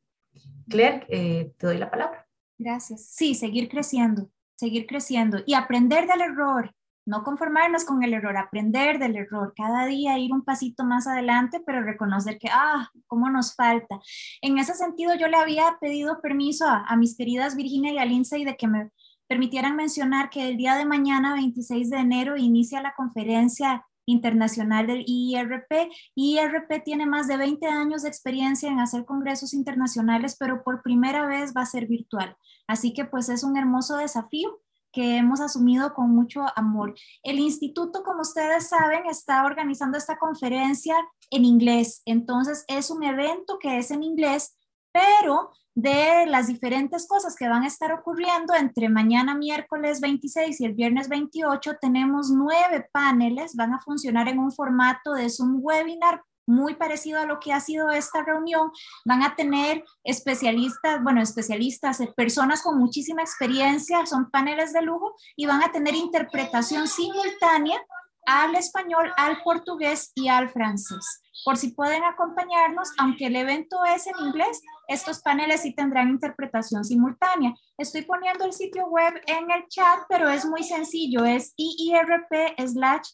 [0.69, 2.27] Claire, eh, te doy la palabra.
[2.59, 3.07] Gracias.
[3.07, 6.75] Sí, seguir creciendo, seguir creciendo y aprender del error,
[7.07, 11.61] no conformarnos con el error, aprender del error, cada día ir un pasito más adelante,
[11.67, 14.01] pero reconocer que, ah, cómo nos falta.
[14.41, 18.05] En ese sentido, yo le había pedido permiso a, a mis queridas Virginia y a
[18.05, 18.91] Lindsay de que me
[19.27, 25.05] permitieran mencionar que el día de mañana, 26 de enero, inicia la conferencia internacional del
[25.07, 25.91] IRP.
[26.15, 31.27] IRP tiene más de 20 años de experiencia en hacer congresos internacionales, pero por primera
[31.27, 32.37] vez va a ser virtual.
[32.67, 34.61] Así que pues es un hermoso desafío
[34.95, 36.95] que hemos asumido con mucho amor.
[37.25, 40.95] El instituto, como ustedes saben, está organizando esta conferencia
[41.31, 42.03] en inglés.
[42.07, 44.57] Entonces es un evento que es en inglés,
[44.95, 50.65] pero de las diferentes cosas que van a estar ocurriendo entre mañana miércoles 26 y
[50.65, 56.23] el viernes 28 tenemos nueve paneles, van a funcionar en un formato de Zoom webinar
[56.47, 58.71] muy parecido a lo que ha sido esta reunión.
[59.05, 65.17] Van a tener especialistas, bueno, especialistas, eh, personas con muchísima experiencia, son paneles de lujo
[65.35, 67.81] y van a tener interpretación simultánea
[68.27, 71.23] al español, al portugués y al francés.
[71.45, 76.85] Por si pueden acompañarnos, aunque el evento es en inglés, estos paneles sí tendrán interpretación
[76.85, 77.55] simultánea.
[77.79, 82.29] Estoy poniendo el sitio web en el chat, pero es muy sencillo, es iirp
[82.67, 83.09] slash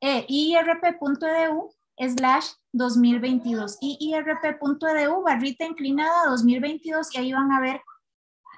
[0.00, 7.80] eh, iirp.edu slash 2022, iirp.edu barrita inclinada 2022 y ahí van a ver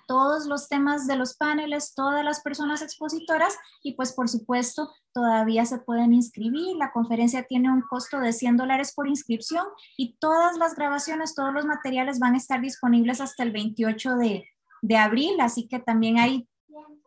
[0.06, 5.64] todos los temas de los paneles, todas las personas expositoras y pues por supuesto todavía
[5.66, 6.76] se pueden inscribir.
[6.76, 9.64] La conferencia tiene un costo de 100 dólares por inscripción
[9.96, 14.44] y todas las grabaciones, todos los materiales van a estar disponibles hasta el 28 de,
[14.82, 16.48] de abril, así que también hay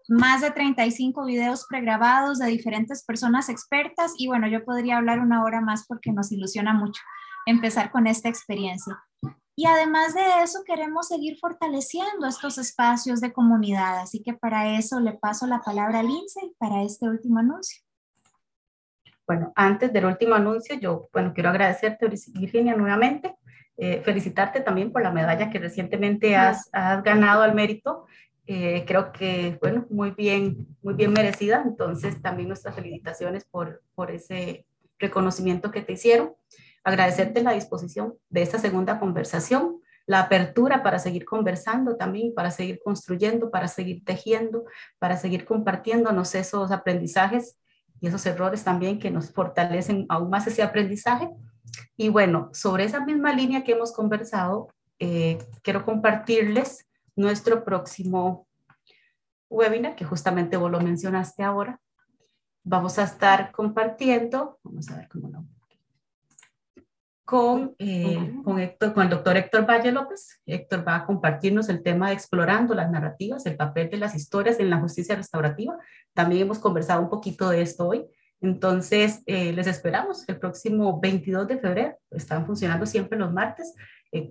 [0.09, 5.43] más de 35 videos pregrabados de diferentes personas expertas y bueno, yo podría hablar una
[5.43, 7.01] hora más porque nos ilusiona mucho
[7.45, 8.97] empezar con esta experiencia.
[9.59, 15.01] Y además de eso, queremos seguir fortaleciendo estos espacios de comunidad, así que para eso
[15.01, 17.83] le paso la palabra a Lindsay para este último anuncio.
[19.27, 23.35] Bueno, antes del último anuncio, yo, bueno, quiero agradecerte, Virginia, nuevamente,
[23.75, 28.05] eh, felicitarte también por la medalla que recientemente has, has ganado al mérito
[28.51, 31.63] eh, creo que, bueno, muy bien, muy bien merecida.
[31.65, 34.65] Entonces, también nuestras felicitaciones por, por ese
[34.97, 36.33] reconocimiento que te hicieron.
[36.83, 42.79] Agradecerte la disposición de esta segunda conversación, la apertura para seguir conversando también, para seguir
[42.83, 44.65] construyendo, para seguir tejiendo,
[44.97, 47.57] para seguir compartiéndonos esos aprendizajes
[48.01, 51.29] y esos errores también que nos fortalecen aún más ese aprendizaje.
[51.95, 54.69] Y bueno, sobre esa misma línea que hemos conversado,
[54.99, 58.47] eh, quiero compartirles nuestro próximo
[59.49, 61.79] webinar, que justamente vos lo mencionaste ahora.
[62.63, 65.43] Vamos a estar compartiendo, vamos a ver cómo lo
[67.29, 70.41] con, eh, con, Héctor, con el doctor Héctor Valle López.
[70.47, 74.59] Héctor va a compartirnos el tema de explorando las narrativas, el papel de las historias
[74.59, 75.77] en la justicia restaurativa.
[76.15, 78.03] También hemos conversado un poquito de esto hoy.
[78.41, 81.95] Entonces, eh, les esperamos el próximo 22 de febrero.
[82.09, 83.75] Están funcionando siempre los martes.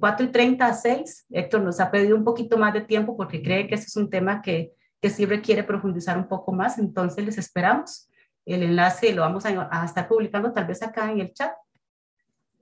[0.00, 1.26] 4 y 30 a 6.
[1.30, 4.10] Héctor nos ha pedido un poquito más de tiempo porque cree que este es un
[4.10, 6.78] tema que, que sí requiere profundizar un poco más.
[6.78, 8.10] Entonces les esperamos.
[8.44, 11.52] El enlace lo vamos a, estar publicando tal vez acá en el chat.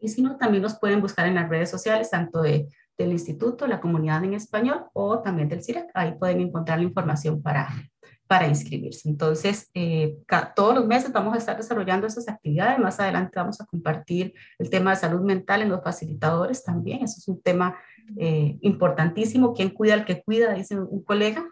[0.01, 2.69] Y si no, también nos pueden buscar en las redes sociales, tanto de,
[2.99, 5.91] del instituto, la comunidad en español o también del CIRAC.
[5.95, 7.69] Ahí pueden encontrar la información para,
[8.27, 9.09] para inscribirse.
[9.09, 10.17] Entonces, eh,
[10.55, 12.79] todos los meses vamos a estar desarrollando esas actividades.
[12.79, 17.03] Más adelante vamos a compartir el tema de salud mental en los facilitadores también.
[17.05, 17.77] Eso es un tema
[18.17, 19.55] eh, importantísimo.
[19.55, 20.55] ¿Quién cuida al que cuida?
[20.55, 21.45] Dice un colega.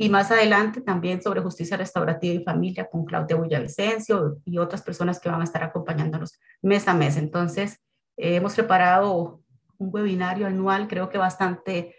[0.00, 5.20] Y más adelante también sobre justicia restaurativa y familia con Claudia Villavicencio y otras personas
[5.20, 7.18] que van a estar acompañándonos mes a mes.
[7.18, 7.82] Entonces,
[8.16, 9.42] eh, hemos preparado
[9.76, 11.94] un webinario anual, creo que bastante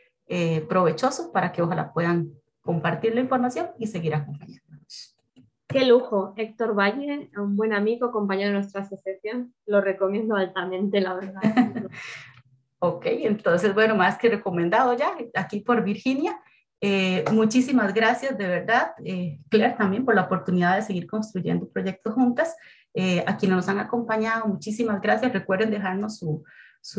[0.69, 2.31] provechoso para que ojalá puedan
[2.61, 5.17] compartir la información y seguir acompañándonos.
[5.67, 9.53] Qué lujo, Héctor Valle, un buen amigo, compañero de nuestra asociación.
[9.65, 11.41] Lo recomiendo altamente, la verdad.
[12.79, 16.41] ok, entonces, bueno, más que recomendado ya, aquí por Virginia.
[16.83, 22.15] Eh, muchísimas gracias, de verdad, eh, Claire, también por la oportunidad de seguir construyendo proyectos
[22.15, 22.55] juntas.
[22.95, 25.31] Eh, a quienes nos han acompañado, muchísimas gracias.
[25.31, 26.43] Recuerden dejarnos su,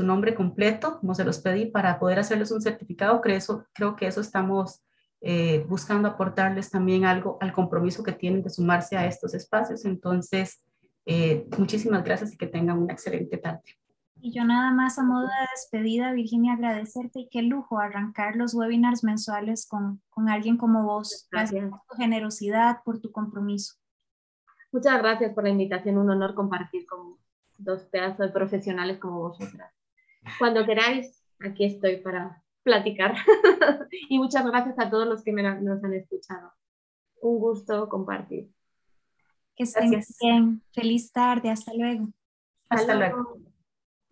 [0.04, 3.20] nombre completo, como se los pedí, para poder hacerles un certificado.
[3.20, 4.84] Creo, creo que eso estamos
[5.20, 9.84] eh, buscando aportarles también algo al compromiso que tienen de sumarse a estos espacios.
[9.84, 10.62] Entonces,
[11.58, 13.81] muchísimas gracias y que tengan una excelente tarde.
[14.24, 18.54] Y yo nada más a modo de despedida, Virginia, agradecerte y qué lujo arrancar los
[18.54, 21.26] webinars mensuales con, con alguien como vos.
[21.32, 23.74] Gracias por tu generosidad, por tu compromiso.
[24.70, 27.16] Muchas gracias por la invitación, un honor compartir con
[27.58, 29.74] dos pedazos de profesionales como vosotras.
[30.38, 33.16] Cuando queráis, aquí estoy para platicar.
[34.08, 36.52] y muchas gracias a todos los que nos han escuchado.
[37.20, 38.48] Un gusto compartir.
[39.56, 40.62] Que estén bien.
[40.72, 41.50] Feliz tarde.
[41.50, 42.06] Hasta luego.
[42.68, 43.36] Hasta, luego.